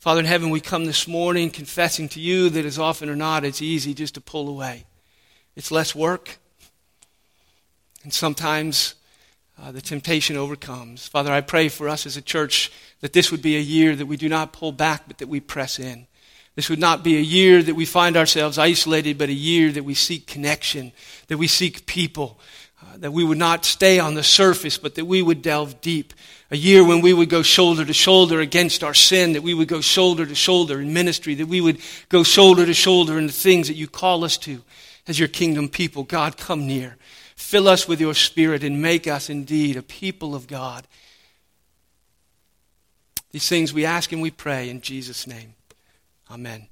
Father 0.00 0.18
in 0.18 0.26
heaven, 0.26 0.50
we 0.50 0.60
come 0.60 0.86
this 0.86 1.06
morning 1.06 1.50
confessing 1.50 2.08
to 2.08 2.20
you 2.20 2.50
that 2.50 2.64
as 2.64 2.80
often 2.80 3.08
or 3.08 3.14
not, 3.14 3.44
it's 3.44 3.62
easy 3.62 3.94
just 3.94 4.14
to 4.14 4.20
pull 4.20 4.48
away. 4.48 4.86
It's 5.54 5.70
less 5.70 5.94
work. 5.94 6.40
And 8.06 8.14
sometimes 8.14 8.94
uh, 9.60 9.72
the 9.72 9.80
temptation 9.80 10.36
overcomes. 10.36 11.08
Father, 11.08 11.32
I 11.32 11.40
pray 11.40 11.68
for 11.68 11.88
us 11.88 12.06
as 12.06 12.16
a 12.16 12.22
church 12.22 12.70
that 13.00 13.12
this 13.12 13.32
would 13.32 13.42
be 13.42 13.56
a 13.56 13.60
year 13.60 13.96
that 13.96 14.06
we 14.06 14.16
do 14.16 14.28
not 14.28 14.52
pull 14.52 14.70
back, 14.70 15.08
but 15.08 15.18
that 15.18 15.26
we 15.26 15.40
press 15.40 15.80
in. 15.80 16.06
This 16.54 16.70
would 16.70 16.78
not 16.78 17.02
be 17.02 17.16
a 17.16 17.20
year 17.20 17.64
that 17.64 17.74
we 17.74 17.84
find 17.84 18.16
ourselves 18.16 18.58
isolated, 18.58 19.18
but 19.18 19.28
a 19.28 19.32
year 19.32 19.72
that 19.72 19.82
we 19.82 19.94
seek 19.94 20.28
connection, 20.28 20.92
that 21.26 21.38
we 21.38 21.48
seek 21.48 21.84
people, 21.86 22.38
uh, 22.80 22.96
that 22.98 23.12
we 23.12 23.24
would 23.24 23.38
not 23.38 23.64
stay 23.64 23.98
on 23.98 24.14
the 24.14 24.22
surface, 24.22 24.78
but 24.78 24.94
that 24.94 25.06
we 25.06 25.20
would 25.20 25.42
delve 25.42 25.80
deep. 25.80 26.14
A 26.52 26.56
year 26.56 26.84
when 26.84 27.00
we 27.00 27.12
would 27.12 27.28
go 27.28 27.42
shoulder 27.42 27.84
to 27.84 27.92
shoulder 27.92 28.38
against 28.38 28.84
our 28.84 28.94
sin, 28.94 29.32
that 29.32 29.42
we 29.42 29.52
would 29.52 29.66
go 29.66 29.80
shoulder 29.80 30.24
to 30.24 30.34
shoulder 30.36 30.80
in 30.80 30.92
ministry, 30.92 31.34
that 31.34 31.48
we 31.48 31.60
would 31.60 31.80
go 32.08 32.22
shoulder 32.22 32.64
to 32.66 32.72
shoulder 32.72 33.18
in 33.18 33.26
the 33.26 33.32
things 33.32 33.66
that 33.66 33.74
you 33.74 33.88
call 33.88 34.22
us 34.22 34.38
to 34.38 34.62
as 35.08 35.18
your 35.18 35.28
kingdom 35.28 35.68
people. 35.68 36.04
God, 36.04 36.36
come 36.36 36.68
near. 36.68 36.96
Fill 37.36 37.68
us 37.68 37.86
with 37.86 38.00
your 38.00 38.14
Spirit 38.14 38.64
and 38.64 38.82
make 38.82 39.06
us 39.06 39.30
indeed 39.30 39.76
a 39.76 39.82
people 39.82 40.34
of 40.34 40.46
God. 40.46 40.86
These 43.30 43.48
things 43.48 43.72
we 43.72 43.84
ask 43.84 44.12
and 44.12 44.22
we 44.22 44.30
pray 44.30 44.70
in 44.70 44.80
Jesus' 44.80 45.26
name. 45.26 45.54
Amen. 46.30 46.68